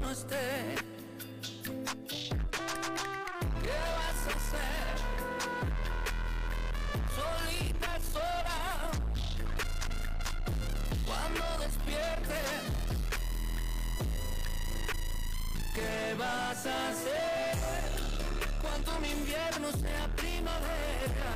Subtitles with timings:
[0.00, 0.76] no esté?
[3.62, 4.94] ¿Qué vas a hacer?
[7.16, 8.90] Solita, sola.
[11.06, 12.40] Cuando despierte,
[15.74, 17.56] ¿qué vas a hacer?
[18.60, 21.32] Cuando mi invierno sea primavera.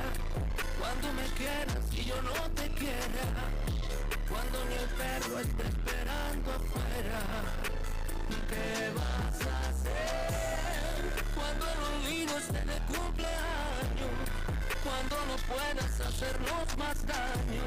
[0.78, 3.26] Cuando me quieras y yo no te quiera.
[4.28, 7.55] Cuando ni el perro esté esperando afuera.
[8.48, 10.27] ¿Qué vas a hacer?
[11.35, 14.16] Cuando el olvido esté de cumpleaños.
[14.83, 17.66] Cuando no puedas hacernos más daño.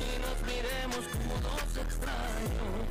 [0.00, 2.84] Y nos miremos como dos extraños.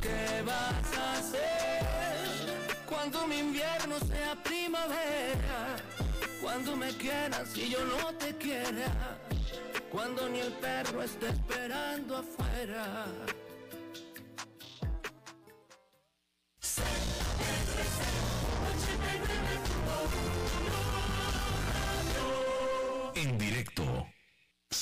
[0.00, 2.76] ¿Qué vas a hacer?
[2.86, 5.76] Cuando mi invierno sea primavera.
[6.40, 9.18] Cuando me quieras y yo no te quiera.
[9.90, 13.06] Cuando ni el perro esté esperando afuera.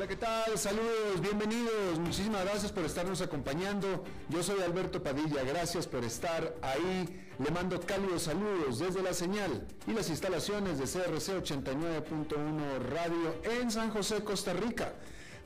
[0.00, 0.58] Hola, ¿qué tal?
[0.58, 1.98] Saludos, bienvenidos.
[1.98, 4.02] Muchísimas gracias por estarnos acompañando.
[4.30, 7.28] Yo soy Alberto Padilla, gracias por estar ahí.
[7.38, 13.70] Le mando cálidos saludos desde la señal y las instalaciones de CRC 89.1 Radio en
[13.70, 14.94] San José, Costa Rica,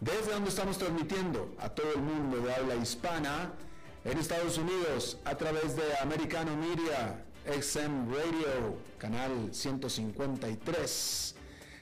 [0.00, 3.54] desde donde estamos transmitiendo a todo el mundo de habla hispana
[4.04, 7.24] en Estados Unidos a través de Americano Media,
[7.60, 11.33] XM Radio, canal 153.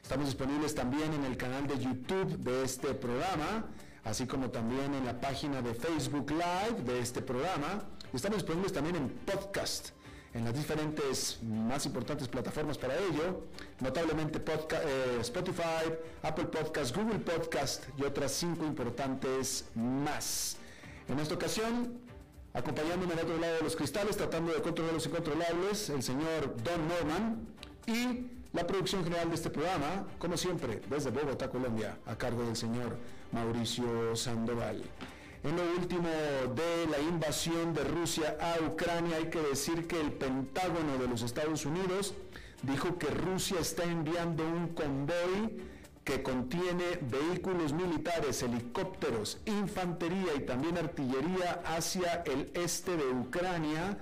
[0.02, 3.66] Estamos disponibles también en el canal de YouTube de este programa,
[4.04, 7.84] así como también en la página de Facebook Live de este programa.
[8.12, 9.90] Estamos disponibles también en podcast,
[10.34, 13.46] en las diferentes más importantes plataformas para ello,
[13.78, 20.56] notablemente eh, Spotify, Apple Podcast, Google Podcast y otras cinco importantes más.
[21.08, 22.00] En esta ocasión,
[22.52, 26.88] acompañándome al otro lado de los cristales, tratando de controlar los incontrolables, el señor Don
[26.88, 27.46] Norman
[27.86, 32.56] y la producción general de este programa, como siempre, desde Bogotá, Colombia, a cargo del
[32.56, 32.96] señor
[33.32, 34.82] Mauricio Sandoval.
[35.42, 40.12] En lo último de la invasión de Rusia a Ucrania, hay que decir que el
[40.12, 42.14] Pentágono de los Estados Unidos
[42.62, 45.62] dijo que Rusia está enviando un convoy
[46.04, 53.98] que contiene vehículos militares, helicópteros, infantería y también artillería hacia el este de Ucrania,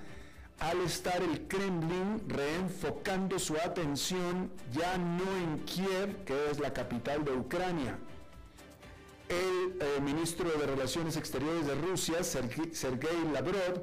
[0.61, 7.25] al estar el Kremlin reenfocando su atención ya no en Kiev, que es la capital
[7.25, 7.97] de Ucrania.
[9.27, 13.81] El eh, ministro de Relaciones Exteriores de Rusia, Sergei Lavrov,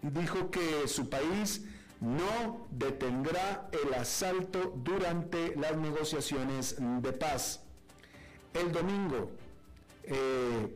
[0.00, 1.66] dijo que su país
[2.00, 7.60] no detendrá el asalto durante las negociaciones de paz.
[8.54, 9.30] El domingo,
[10.04, 10.74] eh,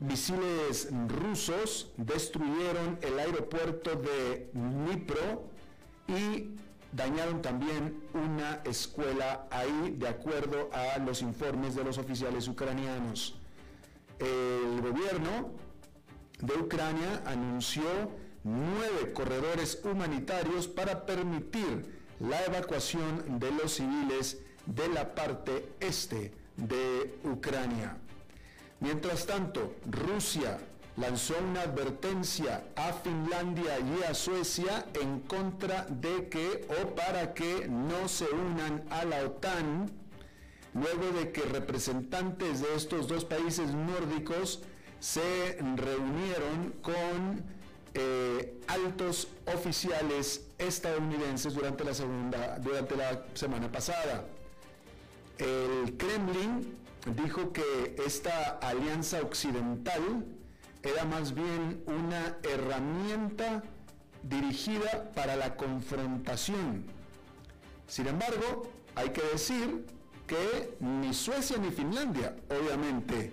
[0.00, 5.44] misiles rusos destruyeron el aeropuerto de Dnipro
[6.08, 6.56] y
[6.92, 13.36] dañaron también una escuela ahí, de acuerdo a los informes de los oficiales ucranianos.
[14.18, 15.52] El gobierno
[16.40, 17.84] de Ucrania anunció
[18.42, 27.18] nueve corredores humanitarios para permitir la evacuación de los civiles de la parte este de
[27.24, 27.99] Ucrania.
[28.80, 30.58] Mientras tanto, Rusia
[30.96, 37.68] lanzó una advertencia a Finlandia y a Suecia en contra de que o para que
[37.68, 39.90] no se unan a la OTAN,
[40.74, 44.62] luego de que representantes de estos dos países nórdicos
[44.98, 47.44] se reunieron con
[47.92, 54.24] eh, altos oficiales estadounidenses durante la segunda, durante la semana pasada.
[55.38, 60.24] El Kremlin dijo que esta alianza occidental
[60.82, 63.62] era más bien una herramienta
[64.22, 66.84] dirigida para la confrontación.
[67.86, 69.86] Sin embargo, hay que decir
[70.26, 73.32] que ni Suecia ni Finlandia, obviamente,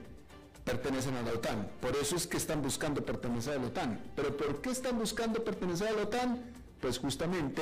[0.64, 1.70] pertenecen a la OTAN.
[1.80, 4.00] Por eso es que están buscando pertenecer a la OTAN.
[4.16, 6.42] ¿Pero por qué están buscando pertenecer a la OTAN?
[6.82, 7.62] Pues justamente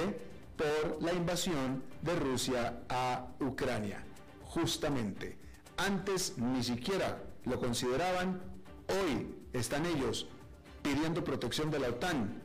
[0.58, 4.04] por la invasión de Rusia a Ucrania.
[4.46, 5.45] Justamente.
[5.78, 8.42] Antes ni siquiera lo consideraban,
[8.88, 10.28] hoy están ellos
[10.82, 12.42] pidiendo protección de la OTAN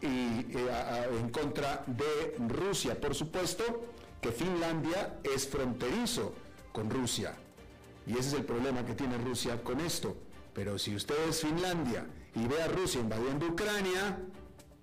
[0.00, 3.00] y eh, en contra de Rusia.
[3.00, 3.64] Por supuesto
[4.20, 6.34] que Finlandia es fronterizo
[6.72, 7.34] con Rusia.
[8.06, 10.16] Y ese es el problema que tiene Rusia con esto.
[10.54, 14.18] Pero si usted es Finlandia y ve a Rusia invadiendo Ucrania,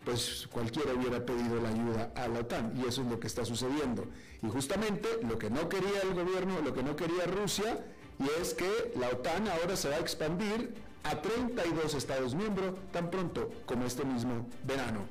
[0.10, 3.46] pues cualquiera hubiera pedido la ayuda a la OTAN y eso es lo que está
[3.46, 4.08] sucediendo.
[4.42, 7.86] Y justamente lo que no quería el gobierno, lo que no quería Rusia,
[8.18, 10.74] y es que la OTAN ahora se va a expandir
[11.04, 15.06] a 32 Estados miembros tan pronto como este mismo verano.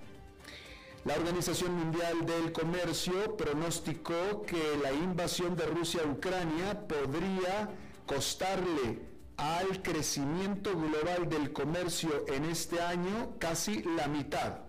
[1.04, 7.70] La Organización Mundial del Comercio pronosticó que la invasión de Rusia a Ucrania podría
[8.04, 9.00] costarle
[9.36, 14.67] al crecimiento global del comercio en este año casi la mitad.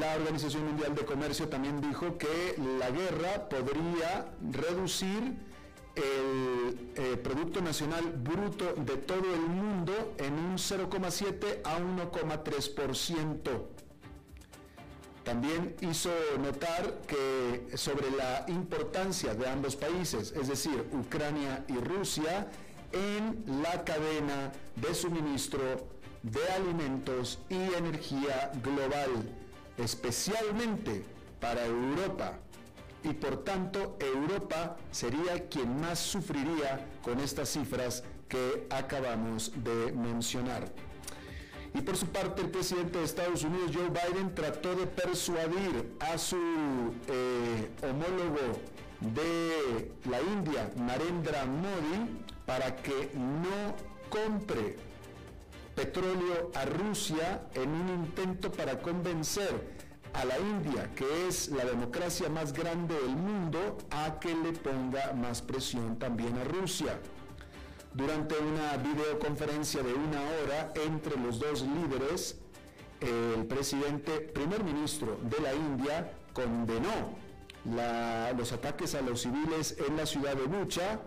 [0.00, 5.36] La Organización Mundial de Comercio también dijo que la guerra podría reducir
[5.94, 13.62] el eh, Producto Nacional Bruto de todo el mundo en un 0,7 a 1,3%.
[15.24, 16.10] También hizo
[16.42, 22.48] notar que sobre la importancia de ambos países, es decir, Ucrania y Rusia,
[22.92, 25.88] en la cadena de suministro
[26.22, 29.10] de alimentos y energía global,
[29.78, 31.04] especialmente
[31.40, 32.38] para Europa.
[33.04, 40.72] Y por tanto, Europa sería quien más sufriría con estas cifras que acabamos de mencionar.
[41.74, 46.16] Y por su parte, el presidente de Estados Unidos, Joe Biden, trató de persuadir a
[46.16, 46.36] su
[47.06, 48.58] eh, homólogo
[49.00, 53.76] de la India, Narendra Modi, para que no
[54.08, 54.76] compre
[55.76, 59.76] petróleo a Rusia en un intento para convencer
[60.14, 65.12] a la India, que es la democracia más grande del mundo, a que le ponga
[65.12, 66.98] más presión también a Rusia.
[67.92, 72.40] Durante una videoconferencia de una hora entre los dos líderes,
[73.00, 77.14] el presidente, primer ministro de la India, condenó
[78.38, 81.00] los ataques a los civiles en la ciudad de Bucha,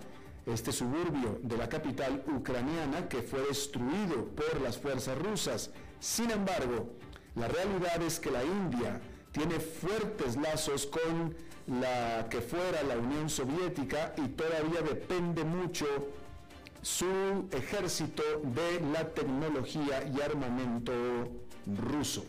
[0.53, 5.71] este suburbio de la capital ucraniana que fue destruido por las fuerzas rusas.
[5.99, 6.89] Sin embargo,
[7.35, 8.99] la realidad es que la India
[9.31, 11.35] tiene fuertes lazos con
[11.79, 15.85] la que fuera la Unión Soviética y todavía depende mucho
[16.81, 20.93] su ejército de la tecnología y armamento
[21.65, 22.25] ruso.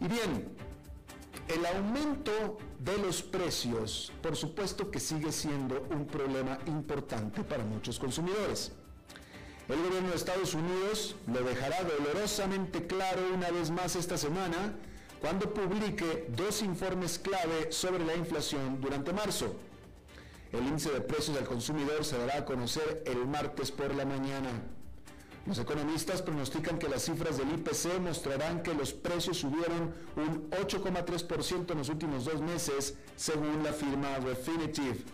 [0.00, 0.55] Y bien,
[1.48, 7.98] el aumento de los precios, por supuesto que sigue siendo un problema importante para muchos
[7.98, 8.72] consumidores.
[9.68, 14.74] El gobierno de Estados Unidos lo dejará dolorosamente claro una vez más esta semana
[15.20, 19.56] cuando publique dos informes clave sobre la inflación durante marzo.
[20.52, 24.62] El índice de precios al consumidor se dará a conocer el martes por la mañana.
[25.46, 31.70] Los economistas pronostican que las cifras del IPC mostrarán que los precios subieron un 8,3%
[31.70, 35.04] en los últimos dos meses, según la firma Refinitiv.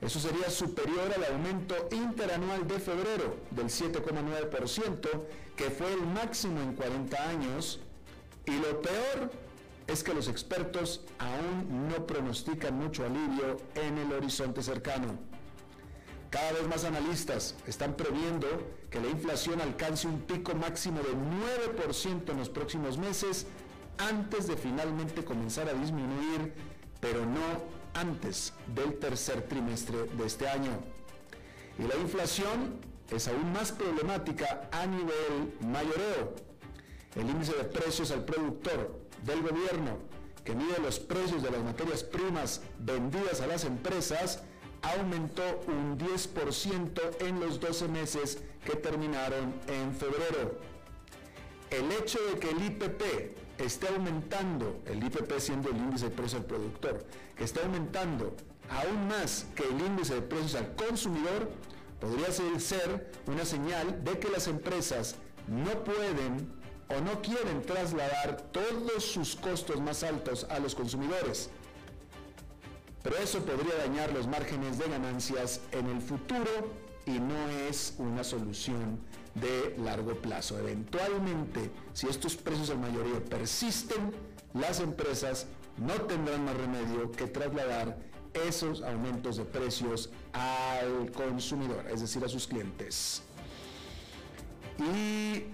[0.00, 5.08] Eso sería superior al aumento interanual de febrero del 7,9%,
[5.54, 7.78] que fue el máximo en 40 años.
[8.46, 9.30] Y lo peor
[9.86, 15.16] es que los expertos aún no pronostican mucho alivio en el horizonte cercano.
[16.30, 18.46] Cada vez más analistas están previendo
[18.90, 21.14] que la inflación alcance un pico máximo de
[21.76, 23.46] 9% en los próximos meses
[23.98, 26.54] antes de finalmente comenzar a disminuir,
[27.00, 27.62] pero no
[27.94, 30.72] antes del tercer trimestre de este año.
[31.78, 32.78] Y la inflación
[33.10, 36.34] es aún más problemática a nivel mayoreo.
[37.14, 39.98] El índice de precios al productor del gobierno
[40.44, 44.42] que mide los precios de las materias primas vendidas a las empresas
[44.82, 50.58] aumentó un 10% en los 12 meses que terminaron en febrero.
[51.70, 53.02] El hecho de que el IPP
[53.58, 57.06] esté aumentando, el IPP siendo el índice de precios al productor,
[57.36, 58.36] que esté aumentando
[58.68, 61.50] aún más que el índice de precios al consumidor,
[62.00, 66.52] podría ser una señal de que las empresas no pueden
[66.88, 71.50] o no quieren trasladar todos sus costos más altos a los consumidores.
[73.02, 78.24] Pero eso podría dañar los márgenes de ganancias en el futuro y no es una
[78.24, 78.98] solución
[79.34, 80.58] de largo plazo.
[80.58, 84.12] Eventualmente, si estos precios en mayoría persisten,
[84.54, 85.46] las empresas
[85.78, 87.96] no tendrán más remedio que trasladar
[88.34, 93.22] esos aumentos de precios al consumidor, es decir, a sus clientes.
[94.78, 95.44] Y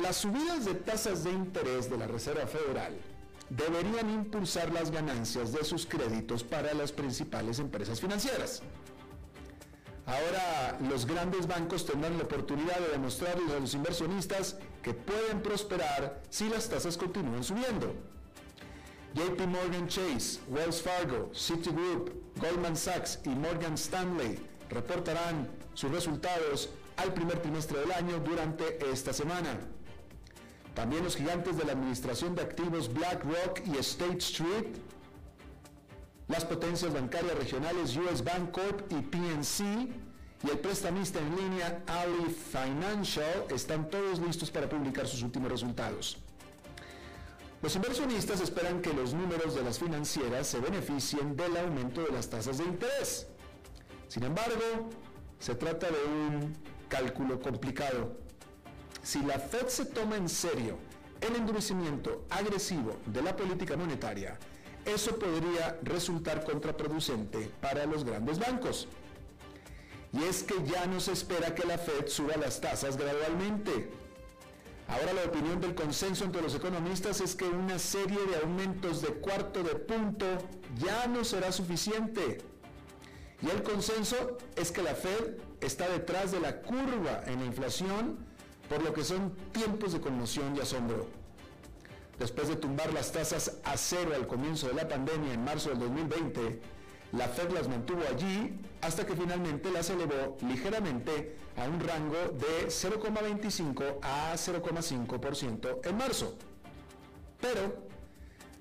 [0.00, 2.96] las subidas de tasas de interés de la Reserva Federal
[3.50, 8.62] deberían impulsar las ganancias de sus créditos para las principales empresas financieras.
[10.08, 16.22] Ahora los grandes bancos tendrán la oportunidad de demostrarles a los inversionistas que pueden prosperar
[16.30, 17.94] si las tasas continúan subiendo.
[19.12, 22.10] JP Morgan Chase, Wells Fargo, Citigroup,
[22.40, 24.38] Goldman Sachs y Morgan Stanley
[24.70, 29.58] reportarán sus resultados al primer trimestre del año durante esta semana.
[30.74, 34.68] También los gigantes de la administración de activos BlackRock y State Street,
[36.28, 39.60] las potencias bancarias regionales US Bank Corp y PNC
[40.44, 46.18] y el prestamista en línea Ali Financial están todos listos para publicar sus últimos resultados.
[47.60, 52.28] Los inversionistas esperan que los números de las financieras se beneficien del aumento de las
[52.28, 53.26] tasas de interés.
[54.06, 54.90] Sin embargo,
[55.40, 56.56] se trata de un
[56.88, 58.16] cálculo complicado.
[59.02, 60.78] Si la Fed se toma en serio
[61.20, 64.38] el endurecimiento agresivo de la política monetaria,
[64.94, 68.88] eso podría resultar contraproducente para los grandes bancos.
[70.12, 73.90] Y es que ya no se espera que la Fed suba las tasas gradualmente
[74.88, 79.08] Ahora la opinión del consenso entre los economistas es que una serie de aumentos de
[79.08, 80.24] cuarto de punto
[80.78, 82.38] ya no será suficiente.
[83.42, 88.16] Y el consenso es que la Fed está detrás de la curva en la inflación,
[88.70, 91.06] por lo que son tiempos de conmoción y asombro.
[92.18, 95.78] Después de tumbar las tasas a cero al comienzo de la pandemia en marzo del
[95.78, 96.60] 2020,
[97.12, 102.66] la Fed las mantuvo allí hasta que finalmente las elevó ligeramente a un rango de
[102.66, 106.36] 0,25 a 0,5% en marzo.
[107.40, 107.86] Pero,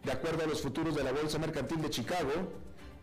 [0.04, 2.32] de acuerdo a los futuros de la Bolsa Mercantil de Chicago,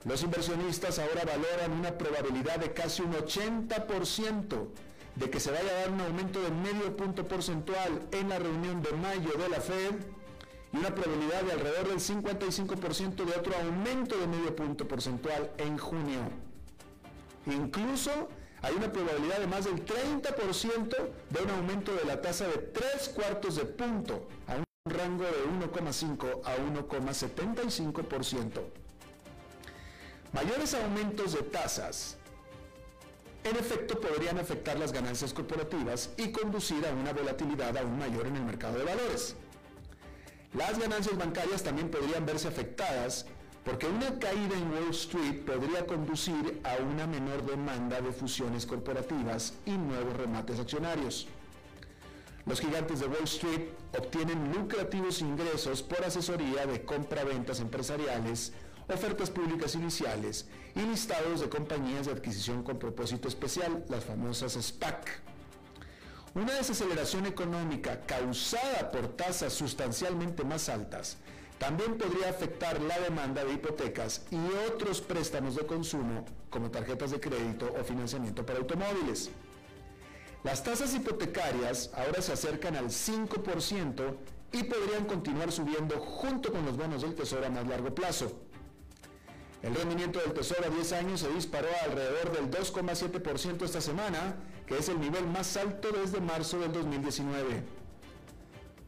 [0.05, 4.69] los inversionistas ahora valoran una probabilidad de casi un 80%
[5.17, 8.83] de que se vaya a dar un aumento de medio punto porcentual en la reunión
[8.83, 9.95] de mayo de la Fed
[10.75, 15.79] y una probabilidad de alrededor del 55% de otro aumento de medio punto porcentual en
[15.79, 16.23] junio.
[17.47, 18.29] Incluso
[18.61, 20.97] hay una probabilidad de más del 30%
[21.31, 25.45] de un aumento de la tasa de 3 cuartos de punto a un rango de
[25.71, 28.61] 1,5 a 1,75%.
[30.33, 32.17] Mayores aumentos de tasas
[33.45, 38.35] en efecto podrían afectar las ganancias corporativas y conducir a una volatilidad aún mayor en
[38.37, 39.37] el mercado de valores.
[40.55, 43.27] Las ganancias bancarias también podrían verse afectadas
[43.65, 49.55] porque una caída en Wall Street podría conducir a una menor demanda de fusiones corporativas
[49.67, 51.27] y nuevos remates accionarios.
[52.47, 53.63] Los gigantes de Wall Street
[53.99, 58.53] obtienen lucrativos ingresos por asesoría de compra-ventas empresariales,
[58.87, 60.47] ofertas públicas iniciales
[60.77, 65.34] y listados de compañías de adquisición con propósito especial, las famosas SPAC.
[66.35, 71.17] Una desaceleración económica causada por tasas sustancialmente más altas
[71.59, 74.39] también podría afectar la demanda de hipotecas y
[74.69, 79.31] otros préstamos de consumo como tarjetas de crédito o financiamiento para automóviles.
[80.43, 84.17] Las tasas hipotecarias ahora se acercan al 5%
[84.53, 88.41] y podrían continuar subiendo junto con los bonos del Tesoro a más largo plazo.
[89.63, 94.79] El rendimiento del Tesoro a 10 años se disparó alrededor del 2,7% esta semana, que
[94.79, 97.63] es el nivel más alto desde marzo del 2019.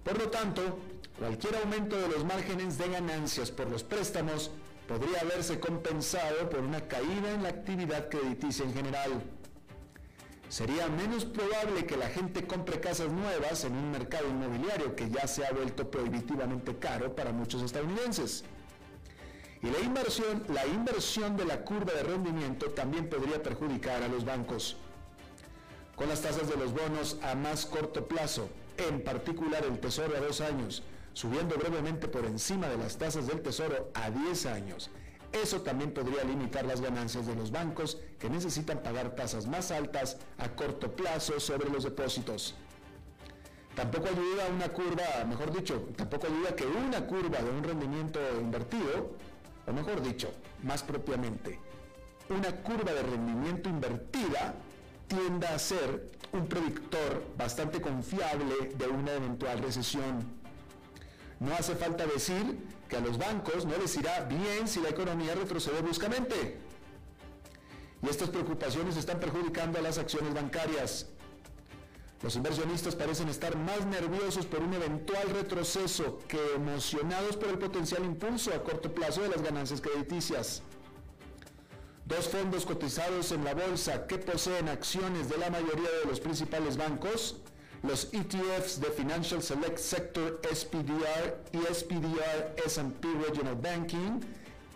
[0.04, 0.78] Por lo tanto,
[1.18, 4.50] cualquier aumento de los márgenes de ganancias por los préstamos
[4.86, 9.22] podría verse compensado por una caída en la actividad crediticia en general.
[10.48, 15.26] Sería menos probable que la gente compre casas nuevas en un mercado inmobiliario que ya
[15.26, 18.44] se ha vuelto prohibitivamente caro para muchos estadounidenses.
[19.62, 24.24] Y la inversión, la inversión de la curva de rendimiento también podría perjudicar a los
[24.24, 24.76] bancos.
[25.96, 30.20] Con las tasas de los bonos a más corto plazo, en particular el Tesoro a
[30.20, 30.82] dos años,
[31.14, 34.90] subiendo brevemente por encima de las tasas del Tesoro a 10 años,
[35.32, 40.18] eso también podría limitar las ganancias de los bancos que necesitan pagar tasas más altas
[40.36, 42.54] a corto plazo sobre los depósitos.
[43.74, 49.16] Tampoco ayuda una curva, mejor dicho, tampoco ayuda que una curva de un rendimiento invertido
[49.66, 50.30] o mejor dicho,
[50.62, 51.58] más propiamente,
[52.28, 54.54] una curva de rendimiento invertida
[55.08, 60.24] tienda a ser un predictor bastante confiable de una eventual recesión.
[61.40, 62.58] No hace falta decir
[62.88, 66.58] que a los bancos no les irá bien si la economía retrocede bruscamente.
[68.02, 71.06] Y estas preocupaciones están perjudicando a las acciones bancarias.
[72.22, 78.04] Los inversionistas parecen estar más nerviosos por un eventual retroceso que emocionados por el potencial
[78.04, 80.62] impulso a corto plazo de las ganancias crediticias.
[82.06, 86.76] Dos fondos cotizados en la bolsa que poseen acciones de la mayoría de los principales
[86.76, 87.38] bancos,
[87.82, 94.20] los ETFs de Financial Select Sector SPDR y SPDR SP Regional Banking,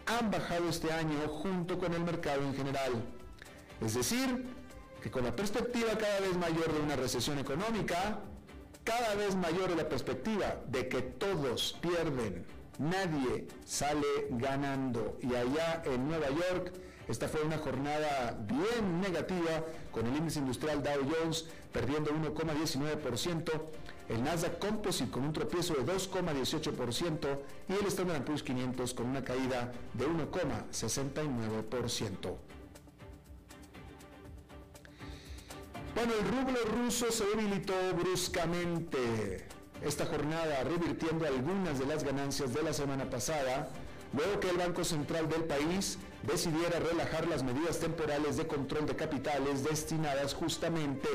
[0.07, 2.95] han bajado este año junto con el mercado en general.
[3.81, 4.47] Es decir,
[5.01, 8.19] que con la perspectiva cada vez mayor de una recesión económica,
[8.83, 12.45] cada vez mayor la perspectiva de que todos pierden,
[12.79, 15.17] nadie sale ganando.
[15.23, 16.73] Y allá en Nueva York,
[17.11, 23.50] esta fue una jornada bien negativa con el índice industrial Dow Jones perdiendo 1,19%,
[24.09, 27.38] el Nasdaq Composite con un tropiezo de 2,18%
[27.69, 32.37] y el Standard Poor's 500 con una caída de 1,69%.
[35.95, 39.49] Bueno, el rublo ruso se debilitó bruscamente
[39.83, 43.69] esta jornada, revirtiendo algunas de las ganancias de la semana pasada,
[44.12, 48.97] luego que el Banco Central del país decidiera relajar las medidas temporales de control de
[48.97, 51.09] capitales destinadas justamente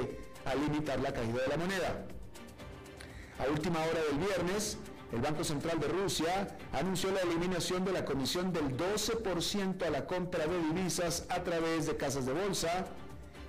[0.45, 2.05] a limitar la caída de la moneda.
[3.39, 4.77] A última hora del viernes,
[5.11, 10.07] el Banco Central de Rusia anunció la eliminación de la comisión del 12% a la
[10.07, 12.87] compra de divisas a través de casas de bolsa,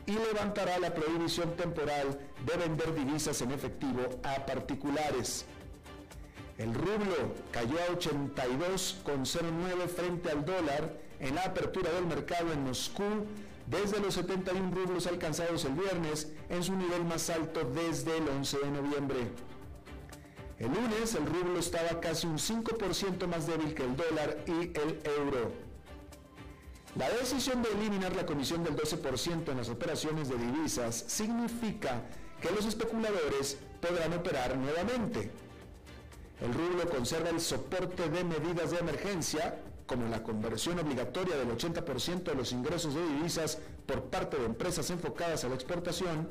[0.07, 5.45] y levantará la prohibición temporal de vender divisas en efectivo a particulares.
[6.59, 13.27] El rublo cayó a 82,09 frente al dólar en la apertura del mercado en Moscú
[13.67, 18.59] desde los 71 rublos alcanzados el viernes en su nivel más alto desde el 11
[18.59, 19.17] de noviembre.
[20.59, 25.01] El lunes el rublo estaba casi un 5% más débil que el dólar y el
[25.05, 25.53] euro.
[26.97, 32.01] La decisión de eliminar la comisión del 12% en las operaciones de divisas significa
[32.41, 35.31] que los especuladores podrán operar nuevamente.
[36.41, 42.25] El rublo conserva el soporte de medidas de emergencia, como la conversión obligatoria del 80%
[42.25, 46.29] de los ingresos de divisas por parte de empresas enfocadas a la exportación,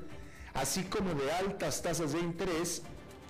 [0.53, 2.83] así como de altas tasas de interés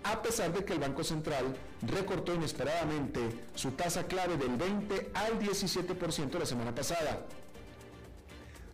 [0.03, 3.21] a pesar de que el Banco Central recortó inesperadamente
[3.55, 7.25] su tasa clave del 20 al 17% la semana pasada.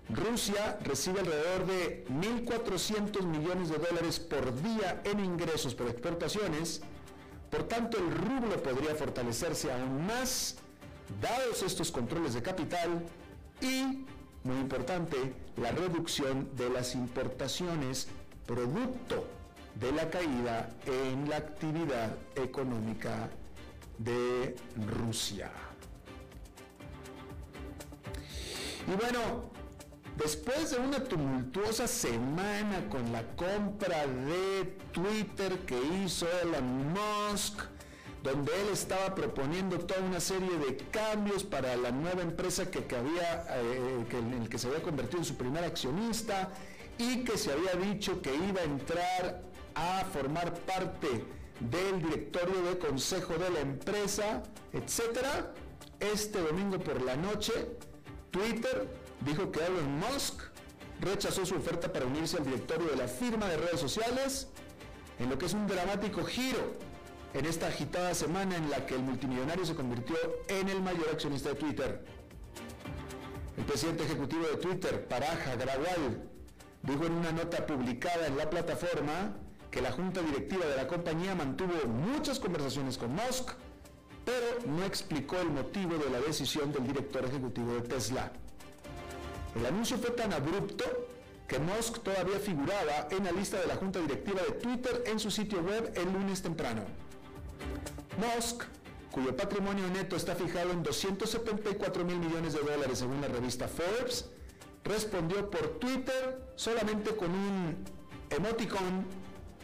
[0.10, 6.82] Rusia recibe alrededor de 1.400 millones de dólares por día en ingresos por exportaciones,
[7.50, 10.58] por tanto el rublo podría fortalecerse aún más
[11.20, 13.04] dados estos controles de capital
[13.62, 14.06] y,
[14.44, 15.18] muy importante,
[15.58, 18.08] la reducción de las importaciones
[18.46, 19.28] producto
[19.76, 23.30] de la caída en la actividad económica
[23.98, 24.56] de
[24.88, 25.52] Rusia.
[28.88, 29.52] Y bueno,
[30.18, 37.62] después de una tumultuosa semana con la compra de Twitter que hizo Elon Musk,
[38.24, 43.46] donde él estaba proponiendo toda una serie de cambios para la nueva empresa que, había,
[43.50, 46.50] eh, en el que se había convertido en su primer accionista
[46.98, 49.42] y que se había dicho que iba a entrar
[49.74, 51.26] a formar parte
[51.60, 55.54] del directorio de consejo de la empresa, etcétera.
[56.00, 57.54] Este domingo por la noche,
[58.30, 58.88] Twitter
[59.22, 60.42] dijo que Elon Musk
[61.00, 64.48] rechazó su oferta para unirse al directorio de la firma de redes sociales,
[65.20, 66.91] en lo que es un dramático giro
[67.34, 70.18] en esta agitada semana en la que el multimillonario se convirtió
[70.48, 72.04] en el mayor accionista de Twitter.
[73.58, 76.30] El presidente ejecutivo de Twitter, Paraja Grawal,
[76.84, 79.36] dijo en una nota publicada en la plataforma
[79.70, 83.52] que la junta directiva de la compañía mantuvo muchas conversaciones con Musk,
[84.26, 88.32] pero no explicó el motivo de la decisión del director ejecutivo de Tesla.
[89.56, 90.86] El anuncio fue tan abrupto
[91.48, 95.32] que Musk todavía figuraba en la lista de la junta directiva de Twitter en su
[95.32, 96.84] sitio web el lunes temprano.
[98.18, 98.64] Musk,
[99.12, 104.30] cuyo patrimonio neto está fijado en 274 mil millones de dólares según la revista Forbes,
[104.84, 107.84] respondió por Twitter solamente con un
[108.30, 109.06] emoticon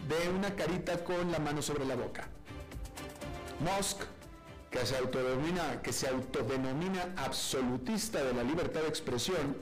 [0.08, 2.28] de una carita con la mano sobre la boca.
[3.60, 4.02] Musk,
[4.70, 9.58] que se autodenomina, que se autodenomina absolutista de la libertad de expresión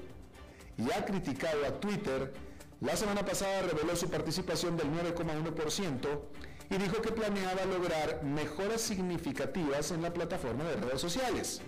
[0.78, 2.34] y ha criticado a Twitter,
[2.82, 6.20] la semana pasada reveló su participación del 9,1%
[6.70, 11.62] y dijo que planeaba lograr mejoras significativas en la plataforma de redes sociales.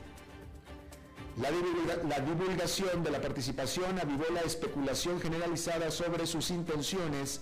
[1.38, 7.42] La, la, divulgación de la participación avivó la especulación generalizada sobre sus intenciones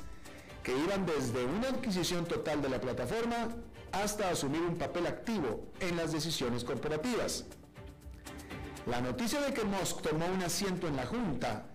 [0.63, 3.55] que iban desde una adquisición total de la plataforma
[3.93, 7.45] hasta asumir un papel activo en las decisiones corporativas.
[8.85, 11.65] La noticia de que Musk tomó un asiento en la Junta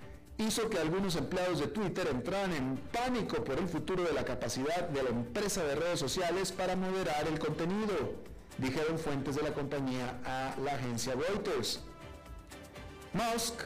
[0.40, 4.88] hizo que algunos empleados de Twitter entraran en pánico por el futuro de la capacidad
[4.88, 8.14] de la empresa de redes sociales para moderar el contenido,
[8.58, 11.80] dijeron fuentes de la compañía a la agencia Reuters.
[13.12, 13.64] Musk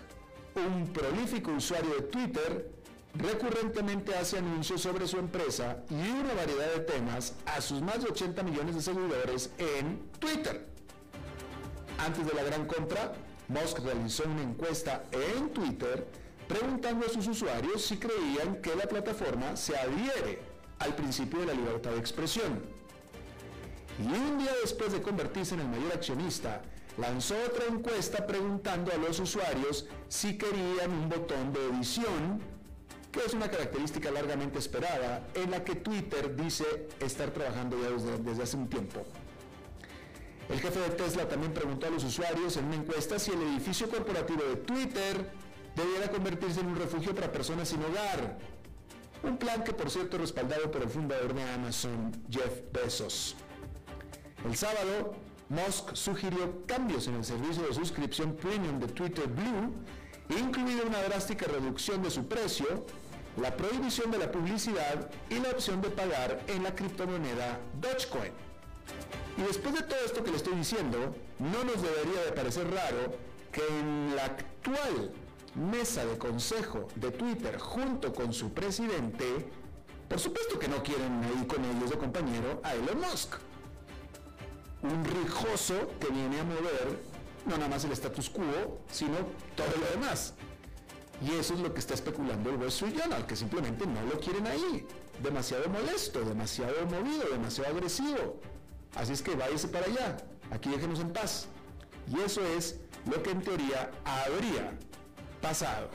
[0.57, 2.71] un prolífico usuario de Twitter,
[3.15, 8.11] recurrentemente hace anuncios sobre su empresa y una variedad de temas a sus más de
[8.11, 10.67] 80 millones de seguidores en Twitter.
[11.99, 13.13] Antes de la gran compra,
[13.49, 16.07] Musk realizó una encuesta en Twitter
[16.48, 20.40] preguntando a sus usuarios si creían que la plataforma se adhiere
[20.78, 22.62] al principio de la libertad de expresión.
[23.98, 26.62] Y un día después de convertirse en el mayor accionista,
[26.98, 32.40] lanzó otra encuesta preguntando a los usuarios si querían un botón de edición,
[33.11, 38.42] que es una característica largamente esperada en la que Twitter dice estar trabajando ya desde,
[38.42, 39.04] hace un tiempo.
[40.48, 43.88] El jefe de Tesla también preguntó a los usuarios en una encuesta si el edificio
[43.88, 45.30] corporativo de Twitter
[45.75, 48.39] debiera convertirse en un refugio para personas sin hogar.
[49.23, 53.37] Un plan que por cierto respaldado por el fundador de Amazon, Jeff Bezos.
[54.45, 55.15] El sábado,
[55.49, 59.73] Musk sugirió cambios en el servicio de suscripción premium de Twitter Blue,
[60.39, 62.87] incluida una drástica reducción de su precio,
[63.41, 68.33] la prohibición de la publicidad y la opción de pagar en la criptomoneda Dogecoin.
[69.37, 73.17] Y después de todo esto que le estoy diciendo, no nos debería de parecer raro
[73.51, 75.13] que en la actual
[75.55, 79.25] mesa de consejo de Twitter junto con su presidente,
[80.09, 83.35] por supuesto que no quieren ahí con ellos de compañero a Elon Musk.
[84.83, 87.14] Un rijoso que viene a mover
[87.47, 89.17] no nada más el status quo, sino
[89.57, 90.35] todo lo demás.
[91.23, 94.19] Y eso es lo que está especulando el Wall Street Journal, que simplemente no lo
[94.19, 94.87] quieren ahí.
[95.23, 98.40] Demasiado molesto, demasiado movido, demasiado agresivo.
[98.95, 100.17] Así es que váyase para allá.
[100.51, 101.47] Aquí déjenos en paz.
[102.12, 104.77] Y eso es lo que en teoría habría
[105.44, 105.88] pasado.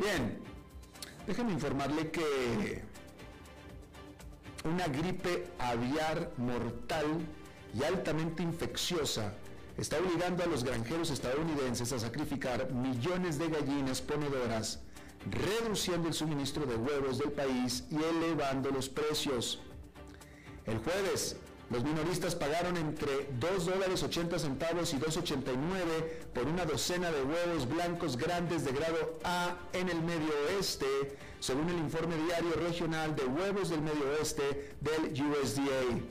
[0.00, 0.36] Bien,
[1.28, 2.82] déjenme informarle que
[4.64, 7.06] una gripe aviar mortal
[7.72, 9.32] y altamente infecciosa
[9.78, 14.80] está obligando a los granjeros estadounidenses a sacrificar millones de gallinas ponedoras,
[15.30, 19.60] reduciendo el suministro de huevos del país y elevando los precios.
[20.64, 21.36] El jueves,
[21.68, 27.68] los minoristas pagaron entre 2 dólares 80 centavos y 2.89 por una docena de huevos
[27.68, 30.86] blancos grandes de grado A en el Medio Oeste,
[31.40, 36.02] según el informe diario regional de huevos del Medio Oeste del USDA.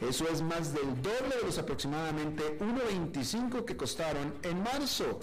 [0.00, 5.20] Eso es más del doble de los aproximadamente 1.25 que costaron en marzo.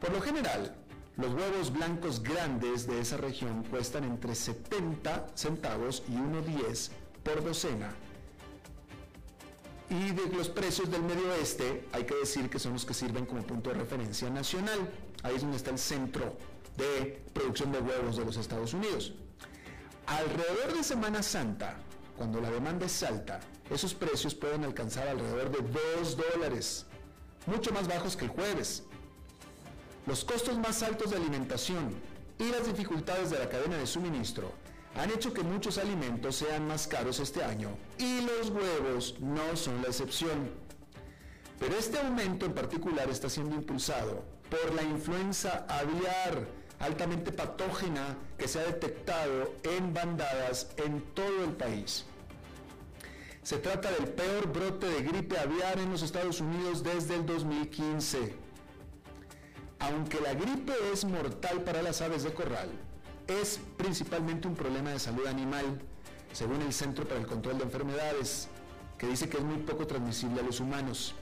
[0.00, 0.74] Por lo general,
[1.16, 6.90] los huevos blancos grandes de esa región cuestan entre 70 centavos y 1.10
[7.36, 7.94] docena.
[9.88, 13.26] Y de los precios del Medio Oeste, hay que decir que son los que sirven
[13.26, 14.78] como punto de referencia nacional.
[15.22, 16.36] Ahí es donde está el centro
[16.76, 19.14] de producción de huevos de los Estados Unidos.
[20.06, 21.76] Alrededor de Semana Santa,
[22.16, 26.86] cuando la demanda es alta, esos precios pueden alcanzar alrededor de 2 dólares,
[27.46, 28.84] mucho más bajos que el jueves.
[30.06, 31.94] Los costos más altos de alimentación
[32.38, 34.52] y las dificultades de la cadena de suministro
[34.96, 39.82] han hecho que muchos alimentos sean más caros este año y los huevos no son
[39.82, 40.50] la excepción.
[41.58, 46.46] Pero este aumento en particular está siendo impulsado por la influenza aviar
[46.80, 52.06] altamente patógena que se ha detectado en bandadas en todo el país.
[53.42, 58.34] Se trata del peor brote de gripe aviar en los Estados Unidos desde el 2015.
[59.78, 62.70] Aunque la gripe es mortal para las aves de corral,
[63.30, 65.80] es principalmente un problema de salud animal,
[66.32, 68.48] según el Centro para el Control de Enfermedades,
[68.98, 71.14] que dice que es muy poco transmisible a los humanos.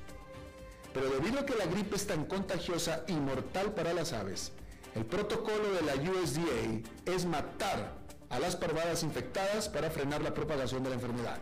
[0.92, 4.52] Pero debido a que la gripe es tan contagiosa y mortal para las aves,
[4.94, 7.94] el protocolo de la USDA es matar
[8.30, 11.38] a las parvadas infectadas para frenar la propagación de la enfermedad.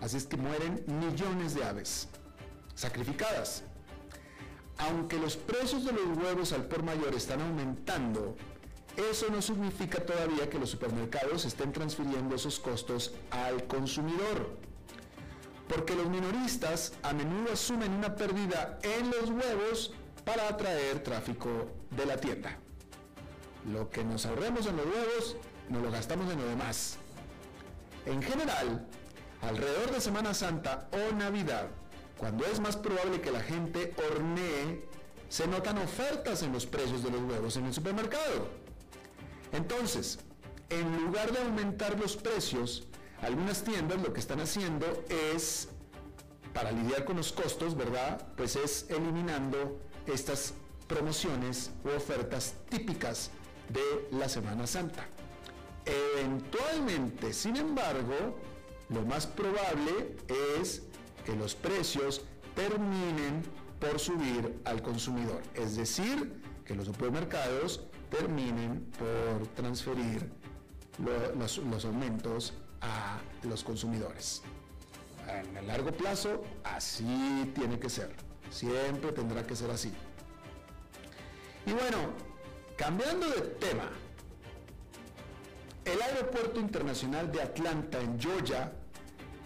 [0.00, 2.08] Así es que mueren millones de aves
[2.74, 3.64] sacrificadas.
[4.78, 8.36] Aunque los precios de los huevos al por mayor están aumentando,
[8.96, 14.56] eso no significa todavía que los supermercados estén transfiriendo esos costos al consumidor,
[15.68, 22.06] porque los minoristas a menudo asumen una pérdida en los huevos para atraer tráfico de
[22.06, 22.58] la tienda.
[23.72, 25.36] Lo que nos ahorremos en los huevos,
[25.68, 26.98] nos lo gastamos en lo demás.
[28.04, 28.86] En general,
[29.40, 31.68] alrededor de Semana Santa o Navidad,
[32.18, 34.86] cuando es más probable que la gente hornee,
[35.28, 38.61] se notan ofertas en los precios de los huevos en el supermercado.
[39.52, 40.18] Entonces,
[40.70, 42.86] en lugar de aumentar los precios,
[43.20, 45.68] algunas tiendas lo que están haciendo es,
[46.52, 48.26] para lidiar con los costos, ¿verdad?
[48.36, 50.54] Pues es eliminando estas
[50.88, 53.30] promociones u ofertas típicas
[53.68, 55.06] de la Semana Santa.
[55.84, 58.38] Eventualmente, sin embargo,
[58.88, 60.16] lo más probable
[60.52, 60.82] es
[61.24, 62.22] que los precios
[62.54, 63.42] terminen
[63.80, 65.42] por subir al consumidor.
[65.54, 67.80] Es decir, que los supermercados
[68.12, 70.30] terminen por transferir
[71.36, 74.42] los, los aumentos a los consumidores.
[75.28, 78.14] En el largo plazo, así tiene que ser.
[78.50, 79.92] Siempre tendrá que ser así.
[81.64, 81.98] Y bueno,
[82.76, 83.88] cambiando de tema,
[85.84, 88.72] el Aeropuerto Internacional de Atlanta en Georgia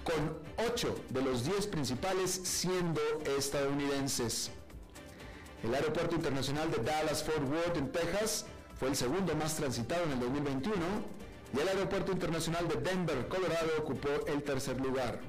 [0.05, 3.01] con 8 de los 10 principales siendo
[3.39, 4.51] estadounidenses.
[5.63, 8.47] El Aeropuerto Internacional de Dallas-Fort Worth en Texas
[8.79, 10.75] fue el segundo más transitado en el 2021
[11.53, 15.21] y el Aeropuerto Internacional de Denver, Colorado ocupó el tercer lugar.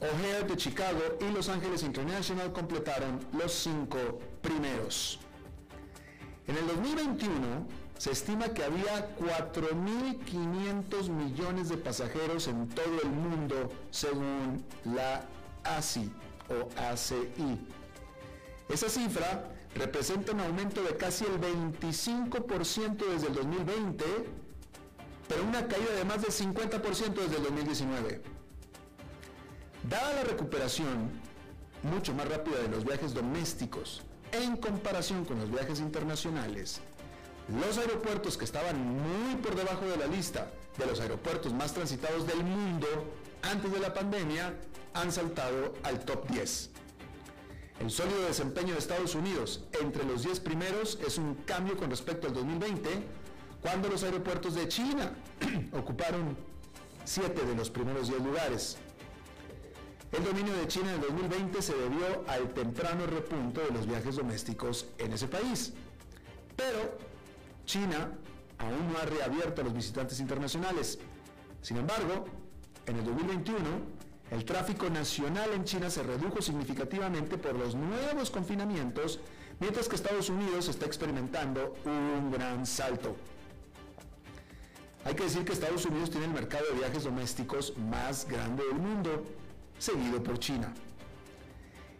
[0.00, 5.20] O'Hare de Chicago y Los Ángeles International completaron los cinco primeros.
[6.46, 13.70] En el 2021 se estima que había 4.500 millones de pasajeros en todo el mundo
[13.90, 15.24] según la
[15.62, 16.12] ACI
[16.50, 17.66] o ACI.
[18.68, 24.04] Esa cifra representa un aumento de casi el 25% desde el 2020,
[25.28, 28.22] pero una caída de más del 50% desde el 2019.
[29.88, 31.10] Dada la recuperación
[31.82, 36.80] mucho más rápida de los viajes domésticos en comparación con los viajes internacionales,
[37.48, 42.26] los aeropuertos que estaban muy por debajo de la lista de los aeropuertos más transitados
[42.26, 42.86] del mundo
[43.42, 44.54] antes de la pandemia
[44.94, 46.70] han saltado al top 10.
[47.80, 52.26] El sólido desempeño de Estados Unidos entre los 10 primeros es un cambio con respecto
[52.28, 52.88] al 2020,
[53.64, 55.10] cuando los aeropuertos de China
[55.72, 56.36] ocuparon
[57.06, 58.76] 7 de los primeros 10 lugares.
[60.12, 64.16] El dominio de China en el 2020 se debió al temprano repunto de los viajes
[64.16, 65.72] domésticos en ese país.
[66.54, 66.98] Pero
[67.64, 68.12] China
[68.58, 70.98] aún no ha reabierto a los visitantes internacionales.
[71.62, 72.26] Sin embargo,
[72.84, 73.60] en el 2021,
[74.30, 79.20] el tráfico nacional en China se redujo significativamente por los nuevos confinamientos,
[79.58, 83.16] mientras que Estados Unidos está experimentando un gran salto.
[85.04, 88.76] Hay que decir que Estados Unidos tiene el mercado de viajes domésticos más grande del
[88.76, 89.24] mundo,
[89.78, 90.72] seguido por China.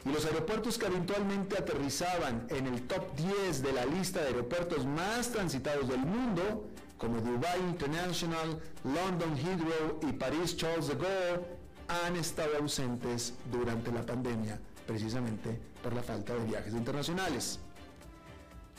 [0.06, 4.86] Y los aeropuertos que eventualmente aterrizaban en el top 10 de la lista de aeropuertos
[4.86, 11.44] más transitados del mundo, como Dubai International, London Heathrow y París Charles de Gaulle,
[11.88, 17.58] han estado ausentes durante la pandemia, precisamente por la falta de viajes internacionales.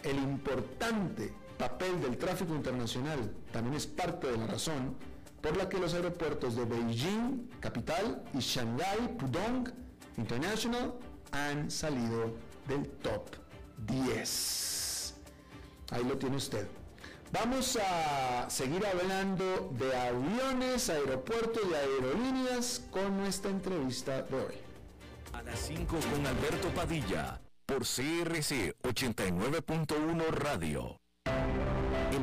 [0.01, 4.95] El importante papel del tráfico internacional también es parte de la razón
[5.41, 9.71] por la que los aeropuertos de Beijing, capital, y Shanghai, Pudong
[10.17, 10.93] International
[11.31, 12.33] han salido
[12.67, 13.29] del top
[13.85, 15.15] 10.
[15.91, 16.67] Ahí lo tiene usted.
[17.31, 24.55] Vamos a seguir hablando de aviones, aeropuertos y aerolíneas con nuestra entrevista de hoy.
[25.33, 30.97] A las 5 con Alberto Padilla, por CRC 89.1 Radio.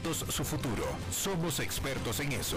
[0.00, 0.84] su futuro.
[1.10, 2.56] Somos expertos en eso.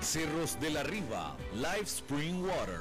[0.00, 2.80] Cerros de la Riva, Live Spring Water.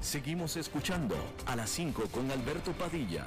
[0.00, 3.26] Seguimos escuchando a las 5 con Alberto Padilla.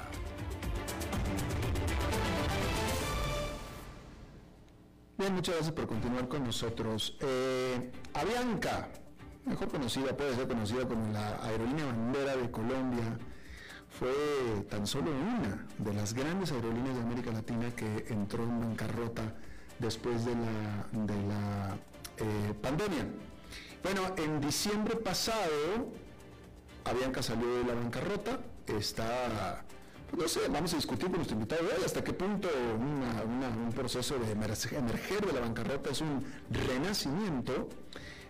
[5.18, 7.18] Bien, muchas gracias por continuar con nosotros.
[7.20, 8.88] Eh, Avianca,
[9.44, 13.18] mejor conocida, puede ser conocida como la aerolínea bandera de Colombia,
[13.98, 19.34] fue tan solo una de las grandes aerolíneas de América Latina que entró en bancarrota
[19.78, 21.76] después de la, de la
[22.18, 23.06] eh, pandemia.
[23.82, 25.88] Bueno, en diciembre pasado,
[26.84, 29.64] Avianca salió de la bancarrota, está,
[30.10, 33.72] pues no sé, vamos a discutir con nuestro invitado de hoy hasta qué punto un
[33.72, 37.68] proceso de emerger de la bancarrota es un renacimiento.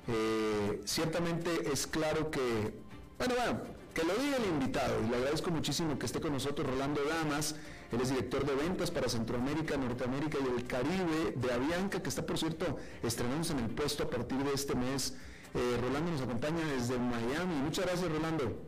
[0.07, 2.73] Eh, ciertamente es claro que,
[3.19, 6.67] bueno, bueno, que lo diga el invitado y le agradezco muchísimo que esté con nosotros
[6.67, 7.57] Rolando Damas,
[7.91, 12.25] él es director de ventas para Centroamérica, Norteamérica y el Caribe de Avianca, que está
[12.25, 15.17] por cierto estrenándose en el puesto a partir de este mes.
[15.55, 17.55] Eh, Rolando nos acompaña desde Miami.
[17.55, 18.67] Muchas gracias Rolando.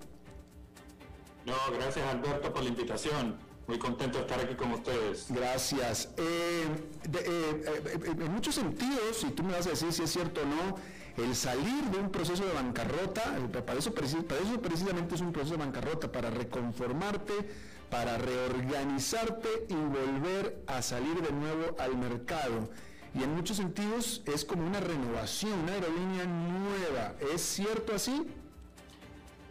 [1.44, 3.38] No, gracias Alberto por la invitación.
[3.66, 5.26] Muy contento de estar aquí con ustedes.
[5.28, 6.08] Gracias.
[6.16, 6.66] Eh,
[7.12, 10.76] eh, en muchos sentidos, y tú me vas a decir si es cierto o no,
[11.16, 13.22] el salir de un proceso de bancarrota,
[13.66, 17.34] para eso, precisamente es un proceso de bancarrota, para reconformarte,
[17.90, 22.70] para reorganizarte y volver a salir de nuevo al mercado.
[23.14, 27.14] Y en muchos sentidos es como una renovación, una aerolínea nueva.
[27.34, 28.26] ¿Es cierto así?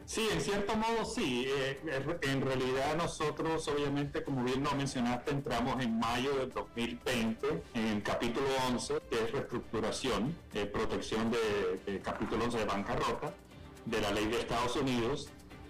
[0.10, 1.46] Sí, en cierto modo sí.
[1.48, 1.80] Eh,
[2.24, 8.02] en realidad nosotros, obviamente, como bien lo mencionaste, entramos en mayo del 2020 en el
[8.02, 13.36] capítulo 11, que es reestructuración, eh, protección de, capítulo 11 de bancarrota,
[13.86, 15.30] de la ley de Estados Unidos.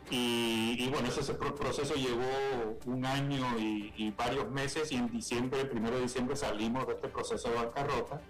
[0.09, 5.97] Y, bueno, ese proceso llevó un año y, y, varios meses y en diciembre, primero
[5.97, 8.21] de diciembre salimos de este proceso de bancarrota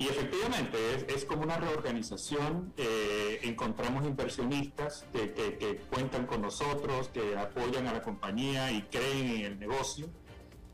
[0.00, 7.86] y efectivamente es, como una reorganización, eh, encontramos inversionistas que, cuentan con nosotros, que apoyan
[7.86, 10.06] a la compañía y creen en el negocio.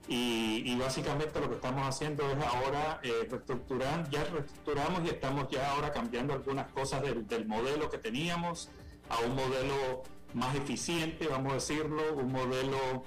[0.06, 5.72] Y, básicamente lo que estamos haciendo es ahora eh, reestructurar, ya reestructuramos y estamos ya
[5.72, 8.70] ahora cambiando algunas cosas del, modelo que teníamos
[9.08, 13.02] a un modelo más eficiente, vamos a decirlo, un modelo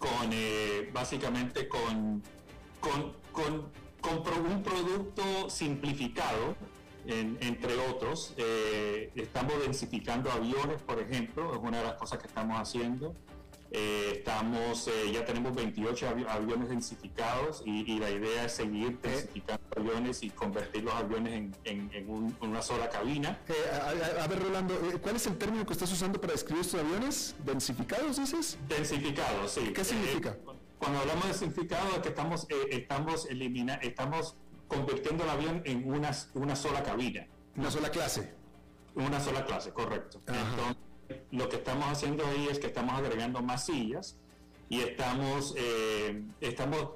[0.00, 2.20] con eh, básicamente con,
[2.80, 6.56] con compró un producto simplificado,
[7.06, 8.34] entre otros.
[8.36, 13.14] Eh, estamos densificando aviones, por ejemplo, es una de las cosas que estamos haciendo.
[13.72, 20.22] Eh, estamos, eh, ya tenemos 28 aviones densificados y, la idea es seguir densificando aviones
[20.22, 23.38] y convertir los aviones en, una sola cabina.
[24.20, 27.34] A, ver, Rolando, ¿cuál es el término que estás usando para describir estos aviones?
[27.44, 28.56] ¿Densificados, dices?
[28.68, 29.72] Densificados, sí.
[29.74, 30.36] ¿Qué significa?
[30.78, 34.36] Cuando hablamos de simplificado es que estamos, eh, estamos, elimina, estamos
[34.68, 37.26] convirtiendo el avión en una, una sola cabina.
[37.56, 38.34] Una sola clase.
[38.94, 40.20] Una sola clase, correcto.
[40.26, 40.76] Entonces,
[41.30, 44.18] lo que estamos haciendo ahí es que estamos agregando más sillas
[44.68, 46.90] y estamos, eh, estamos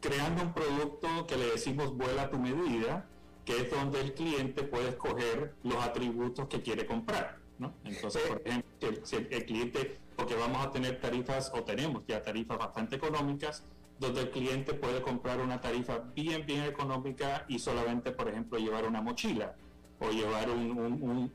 [0.00, 3.06] creando un producto que le decimos vuela a tu medida,
[3.44, 7.38] que es donde el cliente puede escoger los atributos que quiere comprar.
[7.58, 7.74] ¿no?
[7.84, 12.58] Entonces, por ejemplo, si el cliente porque vamos a tener tarifas o tenemos ya tarifas
[12.58, 13.62] bastante económicas
[14.00, 18.84] donde el cliente puede comprar una tarifa bien, bien económica y solamente, por ejemplo, llevar
[18.84, 19.54] una mochila
[20.00, 21.30] o llevar un,